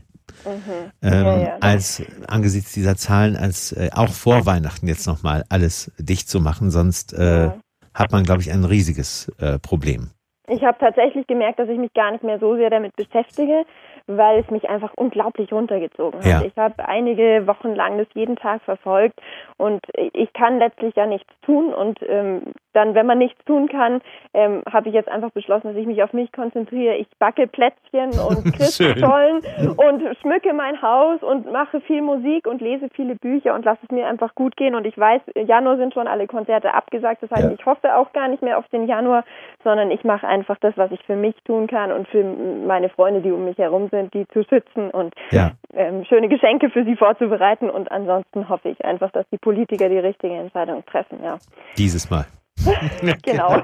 Mhm. 0.46 0.92
Ähm, 1.02 1.26
ja, 1.26 1.38
ja. 1.38 1.58
als 1.62 2.04
angesichts 2.28 2.74
dieser 2.74 2.96
Zahlen, 2.96 3.36
als 3.36 3.72
äh, 3.72 3.90
auch 3.94 4.10
vor 4.10 4.46
Weihnachten 4.46 4.88
jetzt 4.88 5.08
nochmal 5.08 5.44
alles 5.50 5.92
dicht 5.98 6.30
zu 6.30 6.40
machen, 6.40 6.72
sonst 6.72 7.14
äh, 7.14 7.46
ja. 7.46 7.56
hat 7.94 8.12
man, 8.12 8.24
glaube 8.24 8.42
ich, 8.42 8.52
ein 8.52 8.64
riesiges 8.64 9.32
äh, 9.40 9.60
Problem. 9.60 10.12
Ich 10.50 10.64
habe 10.64 10.78
tatsächlich 10.80 11.28
gemerkt, 11.28 11.60
dass 11.60 11.70
ich 11.70 11.78
mich 11.78 11.94
gar 11.94 12.12
nicht 12.12 12.24
mehr 12.24 12.40
so 12.40 12.56
sehr 12.56 12.72
damit 12.72 12.96
beschäftige, 12.96 13.66
weil 14.08 14.40
es 14.40 14.50
mich 14.50 14.68
einfach 14.68 14.92
unglaublich 14.96 15.52
runtergezogen 15.54 16.20
hat. 16.20 16.26
Ja. 16.26 16.42
Ich 16.42 16.58
habe 16.58 16.88
einige 16.88 17.46
Wochen 17.46 17.76
lang 17.76 18.00
das 18.00 18.08
jeden 18.16 18.36
Tag 18.36 18.64
verfolgt 18.64 19.20
und 19.58 19.82
ich 20.14 20.34
kann 20.34 20.58
letztlich 20.58 20.96
ja 20.96 21.06
nichts 21.06 21.32
tun 21.46 21.72
und 21.74 22.00
ähm, 22.08 22.42
dann, 22.74 22.96
wenn 22.96 23.06
man 23.06 23.18
nichts 23.18 23.44
tun 23.46 23.68
kann, 23.68 24.02
ähm, 24.34 24.64
habe 24.72 24.90
ich 24.90 24.96
jetzt 24.96 25.10
einfach 25.10 25.32
beschlossen, 25.32 25.70
dass 25.70 25.76
ich 25.76 25.88
mich 25.88 26.04
auf 26.04 26.14
mich 26.14 26.32
konzentriere. 26.32 26.96
Ich 26.96 27.08
backe 27.18 27.48
Plätzchen 27.48 28.10
und 28.30 28.54
Christstollen 28.54 29.42
und 29.78 30.18
schmücke 30.22 30.54
mein 30.54 30.82
Haus 30.82 31.22
und 31.24 31.52
mache 31.52 31.82
viel 31.82 32.02
Musik 32.02 32.48
und 32.48 32.62
lese 32.62 32.90
viele 32.94 33.16
Bücher 33.16 33.56
und 33.56 33.66
lasse 33.66 33.82
es 33.84 33.92
mir 33.92 34.08
einfach 34.08 34.36
gut 34.36 34.56
gehen. 34.56 34.76
Und 34.76 34.86
ich 34.86 34.98
weiß, 34.98 35.22
Januar 35.36 35.78
sind 35.78 35.94
schon 35.94 36.08
alle 36.08 36.28
Konzerte 36.28 36.74
abgesagt. 36.74 37.24
Das 37.24 37.32
heißt, 37.32 37.50
ja. 37.50 37.52
ich 37.52 37.66
hoffe 37.66 37.96
auch 37.96 38.12
gar 38.14 38.28
nicht 38.28 38.44
mehr 38.44 38.58
auf 38.58 38.68
den 38.70 38.88
Januar, 38.88 39.24
sondern 39.64 39.92
ich 39.92 40.04
mache 40.04 40.28
einfach 40.28 40.58
das, 40.62 40.74
was 40.78 40.92
ich 40.92 41.02
für 41.04 41.16
mich 41.16 41.36
tun 41.46 41.68
kann 41.68 41.92
und 41.92 42.08
für 42.08 42.24
meine 42.24 42.90
Freunde, 42.90 43.22
die 43.22 43.32
um 43.32 43.46
mich 43.46 43.58
herum 43.58 43.90
sind, 43.90 44.14
die 44.14 44.28
zu 44.28 44.44
schützen 44.44 44.92
und 44.92 45.14
ja. 45.32 45.52
ähm, 45.74 46.06
schöne 46.06 46.30
Geschenke 46.30 46.70
für 46.70 46.84
sie 46.84 46.96
vorzubereiten. 46.96 47.70
Und 47.70 47.92
ansonsten 47.92 48.48
hoffe 48.50 48.70
ich 48.70 48.84
einfach, 48.86 49.12
dass 49.12 49.26
die 49.32 49.38
Politiker 49.38 49.90
die 49.90 50.00
richtige 50.00 50.36
Entscheidung 50.36 50.86
treffen. 50.86 51.20
Ja. 51.24 51.38
Dieses 51.78 52.10
Mal. 52.10 52.26
genau. 53.24 53.62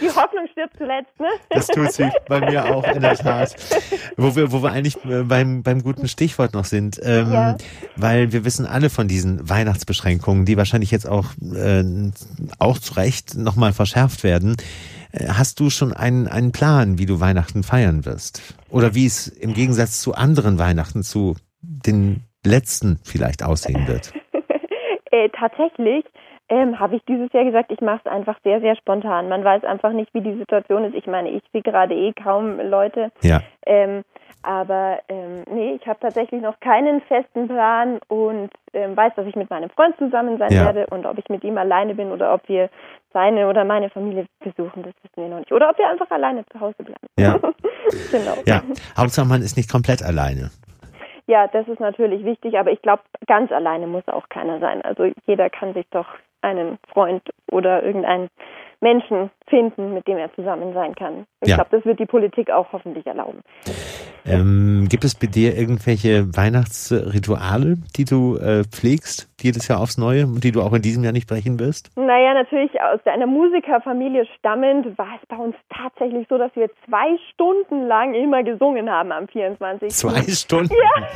Die 0.00 0.08
Hoffnung 0.08 0.46
stirbt 0.52 0.76
zuletzt, 0.76 1.18
ne? 1.20 1.28
Das 1.50 1.66
tut 1.68 1.92
sie 1.92 2.10
bei 2.28 2.40
mir 2.40 2.74
auch 2.74 2.84
in 2.84 3.00
der 3.00 3.16
Tat. 3.16 3.54
Wo 4.16 4.34
wir, 4.34 4.52
wo 4.52 4.62
wir 4.62 4.72
eigentlich 4.72 4.96
äh, 5.04 5.22
beim, 5.22 5.62
beim 5.62 5.82
guten 5.82 6.08
Stichwort 6.08 6.54
noch 6.54 6.64
sind, 6.64 7.00
ähm, 7.02 7.32
ja. 7.32 7.56
weil 7.96 8.32
wir 8.32 8.44
wissen 8.44 8.66
alle 8.66 8.90
von 8.90 9.08
diesen 9.08 9.48
Weihnachtsbeschränkungen, 9.48 10.44
die 10.44 10.56
wahrscheinlich 10.56 10.90
jetzt 10.90 11.08
auch, 11.08 11.26
äh, 11.54 11.84
auch 12.58 12.78
zu 12.78 12.94
Recht 12.94 13.36
nochmal 13.36 13.72
verschärft 13.72 14.24
werden. 14.24 14.56
Äh, 15.12 15.28
hast 15.28 15.60
du 15.60 15.70
schon 15.70 15.92
einen, 15.92 16.28
einen 16.28 16.52
Plan, 16.52 16.98
wie 16.98 17.06
du 17.06 17.20
Weihnachten 17.20 17.62
feiern 17.62 18.04
wirst? 18.04 18.42
Oder 18.70 18.94
wie 18.94 19.06
es 19.06 19.28
im 19.28 19.54
Gegensatz 19.54 20.00
zu 20.00 20.14
anderen 20.14 20.58
Weihnachten, 20.58 21.02
zu 21.02 21.36
den 21.60 22.24
letzten 22.44 22.98
vielleicht 23.04 23.42
aussehen 23.42 23.86
wird? 23.86 24.12
äh, 25.10 25.28
tatsächlich 25.30 26.04
ähm, 26.48 26.78
habe 26.78 26.96
ich 26.96 27.04
dieses 27.04 27.32
Jahr 27.32 27.44
gesagt, 27.44 27.72
ich 27.72 27.80
mache 27.80 28.00
es 28.04 28.10
einfach 28.10 28.36
sehr, 28.44 28.60
sehr 28.60 28.76
spontan. 28.76 29.28
Man 29.28 29.44
weiß 29.44 29.64
einfach 29.64 29.92
nicht, 29.92 30.12
wie 30.12 30.20
die 30.20 30.36
Situation 30.36 30.84
ist. 30.84 30.94
Ich 30.94 31.06
meine, 31.06 31.30
ich 31.30 31.42
sehe 31.52 31.62
gerade 31.62 31.94
eh 31.94 32.12
kaum 32.12 32.60
Leute. 32.60 33.10
Ja. 33.22 33.40
Ähm, 33.66 34.04
aber 34.42 34.98
ähm, 35.08 35.42
nee, 35.50 35.78
ich 35.80 35.86
habe 35.86 35.98
tatsächlich 36.00 36.42
noch 36.42 36.60
keinen 36.60 37.00
festen 37.02 37.48
Plan 37.48 37.98
und 38.08 38.50
ähm, 38.74 38.94
weiß, 38.94 39.14
dass 39.16 39.26
ich 39.26 39.36
mit 39.36 39.48
meinem 39.48 39.70
Freund 39.70 39.96
zusammen 39.96 40.36
sein 40.36 40.52
ja. 40.52 40.66
werde 40.66 40.86
und 40.88 41.06
ob 41.06 41.16
ich 41.16 41.28
mit 41.30 41.44
ihm 41.44 41.56
alleine 41.56 41.94
bin 41.94 42.12
oder 42.12 42.34
ob 42.34 42.46
wir 42.46 42.68
seine 43.14 43.48
oder 43.48 43.64
meine 43.64 43.88
Familie 43.88 44.26
besuchen, 44.40 44.82
das 44.82 44.92
wissen 45.02 45.16
wir 45.22 45.28
noch 45.28 45.38
nicht. 45.38 45.52
Oder 45.52 45.70
ob 45.70 45.78
wir 45.78 45.88
einfach 45.88 46.10
alleine 46.10 46.44
zu 46.52 46.60
Hause 46.60 46.76
bleiben. 46.82 47.06
Ja. 47.18 47.38
genau. 48.10 48.34
Ja, 48.44 48.62
Hauptsache 48.98 49.26
man 49.26 49.40
ist 49.40 49.56
nicht 49.56 49.70
komplett 49.70 50.02
alleine. 50.02 50.50
Ja, 51.26 51.48
das 51.48 51.66
ist 51.68 51.80
natürlich 51.80 52.24
wichtig, 52.24 52.58
aber 52.58 52.70
ich 52.70 52.82
glaube, 52.82 53.02
ganz 53.26 53.50
alleine 53.50 53.86
muss 53.86 54.06
auch 54.08 54.28
keiner 54.28 54.60
sein. 54.60 54.82
Also 54.82 55.10
jeder 55.26 55.48
kann 55.48 55.72
sich 55.72 55.86
doch 55.90 56.06
einen 56.44 56.78
Freund 56.92 57.22
oder 57.50 57.82
irgendeinen 57.82 58.28
Menschen 58.80 59.30
finden, 59.48 59.94
mit 59.94 60.06
dem 60.06 60.18
er 60.18 60.32
zusammen 60.34 60.74
sein 60.74 60.94
kann. 60.94 61.26
Ich 61.40 61.48
ja. 61.48 61.56
glaube, 61.56 61.70
das 61.76 61.84
wird 61.86 61.98
die 61.98 62.06
Politik 62.06 62.50
auch 62.50 62.72
hoffentlich 62.72 63.06
erlauben. 63.06 63.40
Ähm, 64.26 64.86
gibt 64.88 65.04
es 65.04 65.14
bei 65.14 65.26
dir 65.26 65.56
irgendwelche 65.56 66.36
Weihnachtsrituale, 66.36 67.78
die 67.96 68.04
du 68.04 68.36
äh, 68.36 68.64
pflegst, 68.64 69.28
jedes 69.44 69.68
Jahr 69.68 69.80
aufs 69.80 69.98
Neue 69.98 70.24
und 70.24 70.42
die 70.42 70.52
du 70.52 70.62
auch 70.62 70.72
in 70.72 70.82
diesem 70.82 71.04
Jahr 71.04 71.12
nicht 71.12 71.28
brechen 71.28 71.60
wirst? 71.60 71.90
Naja, 71.96 72.34
natürlich 72.34 72.72
aus 72.80 73.00
einer 73.04 73.26
Musikerfamilie 73.26 74.26
stammend 74.38 74.96
war 74.98 75.18
es 75.20 75.26
bei 75.28 75.36
uns 75.36 75.54
tatsächlich 75.68 76.26
so, 76.28 76.38
dass 76.38 76.54
wir 76.56 76.70
zwei 76.86 77.16
Stunden 77.32 77.86
lang 77.86 78.14
immer 78.14 78.42
gesungen 78.42 78.90
haben 78.90 79.12
am 79.12 79.28
24. 79.28 79.90
Zwei 79.90 80.22
Stunden? 80.22 80.72
Ja, 80.74 81.06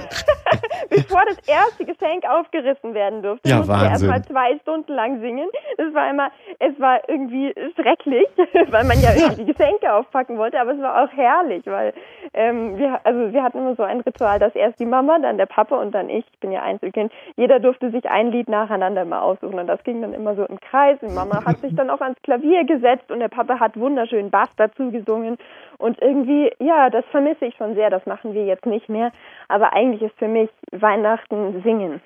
bevor 0.91 1.23
das 1.27 1.39
erste 1.49 1.85
Geschenk 1.85 2.25
aufgerissen 2.29 2.95
werden 2.95 3.23
durfte. 3.23 3.49
Ja, 3.49 3.67
Wahnsinn. 3.67 3.81
Wir 3.81 3.91
erstmal 3.91 4.23
zwei 4.25 4.59
Stunden 4.59 4.93
lang 4.93 5.21
singen. 5.21 5.49
Das 5.77 5.95
war 5.95 6.11
immer, 6.11 6.31
es 6.59 6.79
war 6.79 7.01
irgendwie 7.09 7.55
schrecklich, 7.75 8.27
weil 8.71 8.85
man 8.85 9.01
ja 9.01 9.13
irgendwie 9.17 9.45
die 9.45 9.53
Geschenke 9.53 9.93
aufpacken 9.93 10.39
wollte, 10.39 10.61
aber 10.61 10.73
es 10.73 10.81
war 10.81 11.05
auch 11.05 11.13
herrlich, 11.17 11.65
weil 11.67 11.95
ähm, 12.35 12.77
wir, 12.77 13.01
also 13.05 13.33
wir 13.33 13.43
hatten 13.43 13.59
immer 13.59 13.75
so 13.75 13.83
ein 13.83 14.01
Ritual, 14.01 14.39
dass 14.39 14.55
erst 14.55 14.79
die 14.81 14.87
Mama, 14.87 15.19
dann 15.19 15.39
der 15.39 15.47
Papa 15.47 15.77
und 15.77 15.93
dann 15.93 16.11
ich, 16.11 16.25
ich 16.33 16.41
bin 16.41 16.53
ja 16.53 16.63
Einzelkind, 16.63 17.13
jeder 17.37 17.61
durfte 17.61 17.91
sich 17.91 18.09
ein 18.09 18.18
Lied 18.27 18.49
nacheinander 18.49 19.05
mal 19.05 19.21
aussuchen 19.21 19.59
und 19.59 19.69
das 19.69 19.83
ging 19.85 20.03
dann 20.03 20.13
immer 20.13 20.35
so 20.35 20.45
im 20.45 20.59
Kreis. 20.61 20.99
Die 21.01 21.13
Mama 21.13 21.45
hat 21.45 21.61
sich 21.61 21.75
dann 21.77 21.89
auch 21.91 22.01
ans 22.01 22.21
Klavier 22.23 22.65
gesetzt 22.65 23.11
und 23.11 23.21
der 23.21 23.29
Papa 23.29 23.61
hat 23.61 23.79
wunderschön 23.79 24.31
Bass 24.31 24.49
dazu 24.57 24.91
gesungen 24.91 25.39
und 25.79 26.03
irgendwie, 26.03 26.51
ja, 26.59 26.91
das 26.91 27.05
vermisse 27.13 27.47
ich 27.47 27.55
schon 27.57 27.75
sehr, 27.75 27.89
das 27.89 28.05
machen 28.07 28.35
wir 28.35 28.45
jetzt 28.45 28.67
nicht 28.67 28.89
mehr, 28.89 29.13
aber 29.49 29.73
eigentlich 29.73 30.03
ist 30.03 30.19
für 30.19 30.29
mich 30.29 30.51
Weihnachten 30.73 31.63
singen. 31.63 32.01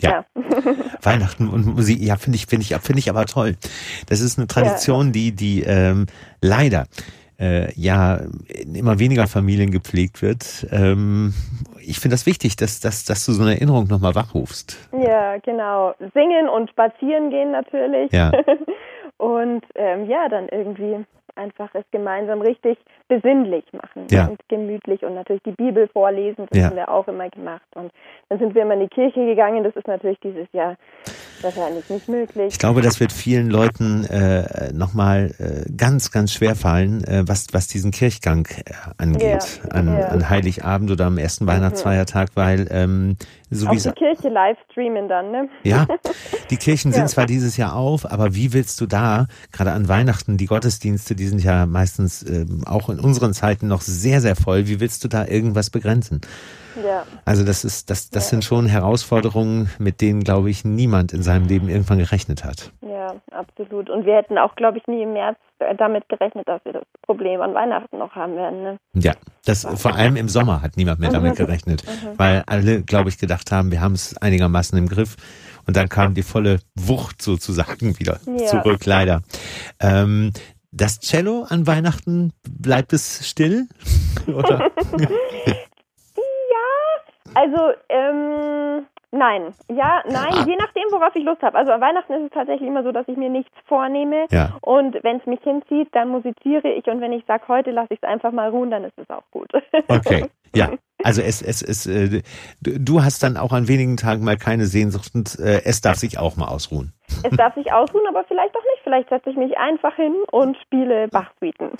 Ja. 0.00 0.10
ja. 0.10 0.24
Weihnachten 1.02 1.48
und 1.48 1.66
Musik, 1.66 1.98
ja, 2.00 2.16
finde 2.16 2.36
ich, 2.36 2.46
finde 2.46 2.62
ich, 2.62 2.74
finde 2.76 3.00
ich 3.00 3.10
aber 3.10 3.26
toll. 3.26 3.56
Das 4.08 4.20
ist 4.20 4.38
eine 4.38 4.46
Tradition, 4.46 5.06
ja. 5.06 5.12
die, 5.12 5.32
die 5.32 5.62
ähm, 5.62 6.06
leider 6.40 6.86
äh, 7.40 7.72
ja 7.74 8.20
in 8.48 8.74
immer 8.74 8.98
weniger 8.98 9.26
Familien 9.26 9.70
gepflegt 9.70 10.22
wird. 10.22 10.66
Ähm, 10.72 11.34
ich 11.80 12.00
finde 12.00 12.14
das 12.14 12.26
wichtig, 12.26 12.56
dass, 12.56 12.80
dass, 12.80 13.04
dass 13.04 13.24
du 13.24 13.32
so 13.32 13.42
eine 13.42 13.54
Erinnerung 13.54 13.86
nochmal 13.88 14.14
wachrufst. 14.14 14.88
Ja, 14.92 15.38
genau. 15.38 15.94
Singen 16.14 16.48
und 16.48 16.70
spazieren 16.70 17.30
gehen 17.30 17.52
natürlich. 17.52 18.12
Ja. 18.12 18.32
und 19.16 19.64
ähm, 19.74 20.08
ja, 20.08 20.28
dann 20.28 20.48
irgendwie 20.48 21.04
einfach 21.38 21.70
es 21.74 21.84
gemeinsam 21.92 22.40
richtig 22.42 22.78
besinnlich 23.06 23.64
machen 23.72 24.06
ja. 24.10 24.26
und 24.26 24.40
gemütlich 24.48 25.04
und 25.04 25.14
natürlich 25.14 25.42
die 25.44 25.52
Bibel 25.52 25.88
vorlesen, 25.88 26.46
das 26.50 26.58
ja. 26.58 26.66
haben 26.66 26.76
wir 26.76 26.90
auch 26.90 27.06
immer 27.08 27.30
gemacht. 27.30 27.66
Und 27.74 27.92
dann 28.28 28.38
sind 28.38 28.54
wir 28.54 28.62
immer 28.62 28.74
in 28.74 28.80
die 28.80 28.88
Kirche 28.88 29.24
gegangen, 29.24 29.64
das 29.64 29.76
ist 29.76 29.86
natürlich 29.86 30.18
dieses 30.20 30.48
Jahr 30.52 30.76
wahrscheinlich 31.42 31.88
nicht 31.88 32.08
möglich. 32.08 32.52
Ich 32.52 32.58
glaube, 32.58 32.82
das 32.82 33.00
wird 33.00 33.12
vielen 33.12 33.50
Leuten 33.50 34.04
äh, 34.04 34.72
nochmal 34.72 35.34
äh, 35.38 35.70
ganz, 35.72 36.10
ganz 36.10 36.32
schwer 36.32 36.56
fallen, 36.56 37.04
äh, 37.04 37.24
was, 37.26 37.46
was 37.52 37.66
diesen 37.66 37.90
Kirchgang 37.90 38.46
äh, 38.46 38.72
angeht, 38.96 39.60
ja, 39.62 39.70
an, 39.70 39.98
ja. 39.98 40.08
an 40.08 40.28
Heiligabend 40.28 40.90
oder 40.90 41.06
am 41.06 41.18
ersten 41.18 41.46
Weihnachtsfeiertag, 41.46 42.30
weil 42.34 42.68
ähm, 42.70 43.16
so 43.50 43.66
Auch 43.66 43.72
wie 43.72 43.78
die 43.78 43.92
Kirche 43.92 44.28
live 44.28 44.58
streamen 44.70 45.08
dann, 45.08 45.30
ne? 45.30 45.48
Ja, 45.62 45.86
die 46.50 46.58
Kirchen 46.58 46.92
sind 46.92 47.02
ja. 47.02 47.08
zwar 47.08 47.26
dieses 47.26 47.56
Jahr 47.56 47.74
auf, 47.74 48.10
aber 48.10 48.34
wie 48.34 48.52
willst 48.52 48.80
du 48.80 48.86
da, 48.86 49.26
gerade 49.52 49.72
an 49.72 49.88
Weihnachten, 49.88 50.36
die 50.36 50.46
Gottesdienste, 50.46 51.14
die 51.14 51.26
sind 51.26 51.42
ja 51.42 51.64
meistens 51.64 52.22
äh, 52.22 52.44
auch 52.66 52.90
in 52.90 53.00
unseren 53.00 53.32
Zeiten 53.32 53.68
noch 53.68 53.80
sehr, 53.80 54.20
sehr 54.20 54.36
voll, 54.36 54.66
wie 54.66 54.80
willst 54.80 55.02
du 55.04 55.08
da 55.08 55.26
irgendwas 55.26 55.70
begrenzen? 55.70 56.20
Ja. 56.84 57.04
Also 57.24 57.44
das 57.44 57.64
ist, 57.64 57.90
das, 57.90 58.10
das 58.10 58.24
ja. 58.24 58.30
sind 58.30 58.44
schon 58.44 58.66
Herausforderungen, 58.66 59.70
mit 59.78 60.00
denen, 60.00 60.22
glaube 60.24 60.50
ich, 60.50 60.64
niemand 60.64 61.12
in 61.12 61.22
seinem 61.28 61.46
Leben 61.46 61.68
irgendwann 61.68 61.98
gerechnet 61.98 62.42
hat. 62.42 62.72
Ja, 62.80 63.14
absolut. 63.32 63.90
Und 63.90 64.06
wir 64.06 64.16
hätten 64.16 64.38
auch, 64.38 64.54
glaube 64.56 64.78
ich, 64.78 64.86
nie 64.86 65.02
im 65.02 65.12
März 65.12 65.36
damit 65.76 66.08
gerechnet, 66.08 66.48
dass 66.48 66.64
wir 66.64 66.72
das 66.72 66.84
Problem 67.02 67.42
an 67.42 67.52
Weihnachten 67.52 67.98
noch 67.98 68.14
haben 68.14 68.34
werden. 68.34 68.62
Ne? 68.62 68.78
Ja, 68.94 69.12
das 69.44 69.66
vor 69.80 69.94
allem 69.94 70.16
im 70.16 70.28
Sommer 70.30 70.62
hat 70.62 70.78
niemand 70.78 71.00
mehr 71.00 71.10
damit 71.10 71.32
mhm. 71.32 71.44
gerechnet, 71.44 71.84
mhm. 71.84 72.18
weil 72.18 72.44
alle, 72.46 72.82
glaube 72.82 73.10
ich, 73.10 73.18
gedacht 73.18 73.52
haben, 73.52 73.70
wir 73.70 73.82
haben 73.82 73.92
es 73.92 74.16
einigermaßen 74.16 74.78
im 74.78 74.88
Griff. 74.88 75.16
Und 75.66 75.76
dann 75.76 75.90
kam 75.90 76.14
die 76.14 76.22
volle 76.22 76.60
Wucht 76.74 77.20
sozusagen 77.20 77.98
wieder 77.98 78.18
ja. 78.24 78.46
zurück, 78.46 78.86
leider. 78.86 79.20
Ähm, 79.80 80.32
das 80.70 81.00
Cello 81.00 81.44
an 81.46 81.66
Weihnachten, 81.66 82.32
bleibt 82.48 82.94
es 82.94 83.28
still? 83.28 83.66
Oder? 84.26 84.70
Also, 87.34 87.72
ähm, 87.88 88.86
nein. 89.10 89.54
Ja, 89.68 90.02
nein, 90.06 90.32
ah. 90.32 90.44
je 90.46 90.56
nachdem, 90.56 90.84
worauf 90.90 91.14
ich 91.14 91.24
Lust 91.24 91.42
habe. 91.42 91.56
Also 91.56 91.72
an 91.72 91.80
Weihnachten 91.80 92.12
ist 92.12 92.24
es 92.24 92.30
tatsächlich 92.30 92.68
immer 92.68 92.82
so, 92.82 92.92
dass 92.92 93.08
ich 93.08 93.16
mir 93.16 93.30
nichts 93.30 93.54
vornehme. 93.66 94.26
Ja. 94.30 94.56
Und 94.60 95.02
wenn 95.02 95.18
es 95.18 95.26
mich 95.26 95.40
hinzieht, 95.42 95.88
dann 95.92 96.08
musiziere 96.08 96.68
ich. 96.68 96.86
Und 96.86 97.00
wenn 97.00 97.12
ich 97.12 97.24
sage, 97.26 97.44
heute 97.48 97.70
lasse 97.70 97.94
ich 97.94 98.00
es 98.02 98.08
einfach 98.08 98.32
mal 98.32 98.50
ruhen, 98.50 98.70
dann 98.70 98.84
ist 98.84 98.98
es 98.98 99.08
auch 99.10 99.24
gut. 99.30 99.50
Okay, 99.88 100.26
ja. 100.54 100.70
Also 101.04 101.22
es, 101.22 101.40
es, 101.40 101.62
es, 101.62 101.86
äh, 101.86 102.22
du 102.60 103.02
hast 103.02 103.22
dann 103.22 103.36
auch 103.36 103.52
an 103.52 103.68
wenigen 103.68 103.96
Tagen 103.96 104.24
mal 104.24 104.36
keine 104.36 104.66
Sehnsucht 104.66 105.14
und 105.14 105.38
äh, 105.38 105.62
es 105.64 105.80
darf 105.80 105.96
sich 105.96 106.18
auch 106.18 106.36
mal 106.36 106.48
ausruhen. 106.48 106.92
Es 107.22 107.36
darf 107.36 107.54
sich 107.54 107.72
ausruhen, 107.72 108.04
aber 108.08 108.24
vielleicht 108.24 108.54
auch 108.56 108.64
nicht. 108.74 108.82
Vielleicht 108.82 109.08
setze 109.08 109.30
ich 109.30 109.36
mich 109.36 109.56
einfach 109.56 109.94
hin 109.94 110.14
und 110.32 110.56
spiele 110.58 111.08
Bach-Suiten. 111.12 111.70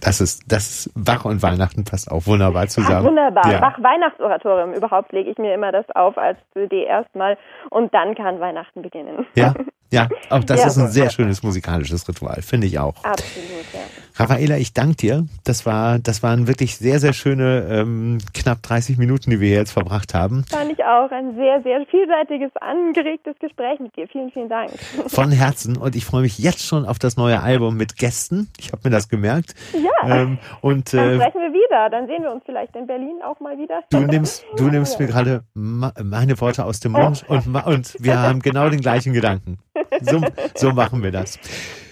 Das 0.00 0.20
ist, 0.20 0.42
das 0.46 0.86
ist 0.86 0.92
Bach 0.94 1.24
und 1.24 1.42
Weihnachten 1.42 1.84
passt 1.84 2.10
auch 2.10 2.26
wunderbar 2.26 2.68
zusammen. 2.68 2.98
Ach, 3.00 3.04
wunderbar. 3.04 3.50
Ja. 3.50 3.60
Bach 3.60 3.78
Weihnachtsoratorium. 3.82 4.74
Überhaupt 4.74 5.12
lege 5.12 5.30
ich 5.30 5.38
mir 5.38 5.54
immer 5.54 5.72
das 5.72 5.84
auf 5.94 6.16
als 6.18 6.38
CD 6.52 6.84
erstmal 6.84 7.36
und 7.70 7.92
dann 7.94 8.14
kann 8.14 8.40
Weihnachten 8.40 8.82
beginnen. 8.82 9.26
Ja, 9.34 9.54
ja, 9.90 10.08
auch 10.30 10.44
das 10.44 10.60
ja. 10.60 10.66
ist 10.66 10.78
ein 10.78 10.88
sehr 10.88 11.10
schönes 11.10 11.42
musikalisches 11.42 12.08
Ritual, 12.08 12.42
finde 12.42 12.66
ich 12.66 12.78
auch. 12.78 13.04
Absolut, 13.04 13.66
ja. 13.72 13.80
Raffaela, 14.18 14.56
ich 14.56 14.72
danke 14.72 14.96
dir. 14.96 15.26
Das 15.44 15.64
war, 15.64 16.00
das 16.00 16.24
waren 16.24 16.48
wirklich 16.48 16.76
sehr, 16.76 16.98
sehr 16.98 17.12
schöne 17.12 17.68
ähm, 17.70 18.18
knapp 18.34 18.62
30 18.62 18.98
Minuten, 18.98 19.30
die 19.30 19.40
wir 19.40 19.50
jetzt 19.50 19.70
verbracht 19.70 20.12
haben. 20.12 20.44
Fand 20.50 20.72
ich 20.72 20.84
auch 20.84 21.08
ein 21.12 21.36
sehr, 21.36 21.62
sehr 21.62 21.86
vielseitiges, 21.86 22.50
angeregtes 22.60 23.38
Gespräch 23.38 23.78
mit 23.78 23.94
dir. 23.94 24.08
Vielen, 24.08 24.32
vielen 24.32 24.48
Dank. 24.48 24.72
Von 25.06 25.30
Herzen 25.30 25.76
und 25.76 25.94
ich 25.94 26.04
freue 26.04 26.22
mich 26.22 26.36
jetzt 26.38 26.66
schon 26.66 26.84
auf 26.84 26.98
das 26.98 27.16
neue 27.16 27.40
Album 27.40 27.76
mit 27.76 27.96
Gästen. 27.96 28.48
Ich 28.58 28.72
habe 28.72 28.82
mir 28.84 28.90
das 28.90 29.08
gemerkt. 29.08 29.54
Ja. 29.72 30.22
Ähm, 30.22 30.38
und, 30.62 30.92
dann 30.92 31.10
äh, 31.10 31.14
sprechen 31.14 31.40
wir 31.40 31.52
wieder. 31.52 31.88
Dann 31.90 32.08
sehen 32.08 32.22
wir 32.24 32.32
uns 32.32 32.42
vielleicht 32.44 32.74
in 32.74 32.88
Berlin 32.88 33.20
auch 33.24 33.38
mal 33.38 33.56
wieder. 33.56 33.82
Du 33.90 34.00
nimmst, 34.00 34.44
du 34.56 34.64
nimmst 34.64 34.98
mir 34.98 35.06
gerade 35.06 35.44
meine 35.54 36.40
Worte 36.40 36.64
aus 36.64 36.80
dem 36.80 36.92
Mund 36.92 37.24
und, 37.28 37.46
und 37.46 37.96
wir 38.00 38.20
haben 38.20 38.40
genau 38.40 38.68
den 38.68 38.80
gleichen 38.80 39.12
Gedanken. 39.12 39.58
So, 40.00 40.20
so 40.54 40.72
machen 40.72 41.02
wir 41.04 41.12
das. 41.12 41.38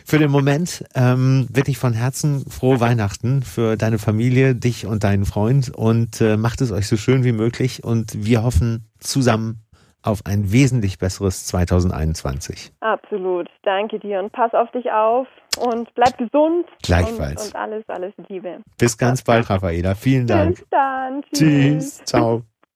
Für 0.07 0.19
den 0.21 0.31
Moment 0.31 0.85
ähm, 0.95 1.49
wirklich 1.51 1.79
von 1.79 1.93
Herzen 1.93 2.49
frohe 2.49 2.79
Weihnachten 2.79 3.43
für 3.43 3.77
deine 3.77 3.99
Familie, 3.99 4.55
dich 4.55 4.87
und 4.87 5.03
deinen 5.03 5.25
Freund 5.25 5.69
und 5.75 6.21
äh, 6.21 6.37
macht 6.37 6.61
es 6.61 6.71
euch 6.71 6.87
so 6.87 6.97
schön 6.97 7.25
wie 7.25 7.33
möglich 7.33 7.83
und 7.83 8.25
wir 8.25 8.45
hoffen 8.45 8.89
zusammen 9.01 9.67
auf 10.05 10.21
ein 10.25 10.53
wesentlich 10.53 10.99
besseres 11.01 11.47
2021. 11.47 12.73
Absolut. 12.79 13.49
Danke 13.65 13.99
dir 13.99 14.21
und 14.21 14.31
pass 14.31 14.55
auf 14.55 14.71
dich 14.71 14.93
auf 14.93 15.27
und 15.59 15.93
bleib 15.95 16.17
gesund. 16.19 16.67
Gleichfalls. 16.85 17.47
Und, 17.47 17.55
und 17.55 17.61
alles, 17.61 17.85
alles 17.89 18.15
Liebe. 18.29 18.61
Bis 18.79 18.97
ganz 18.97 19.25
bald, 19.25 19.51
Raffaela. 19.51 19.97
Vielen 19.97 20.29
Dank. 20.29 20.59
Bis 20.59 20.69
dann. 20.71 21.23
Tschüss. 21.33 21.39
Tschüss. 21.39 22.05
Ciao. 22.05 22.43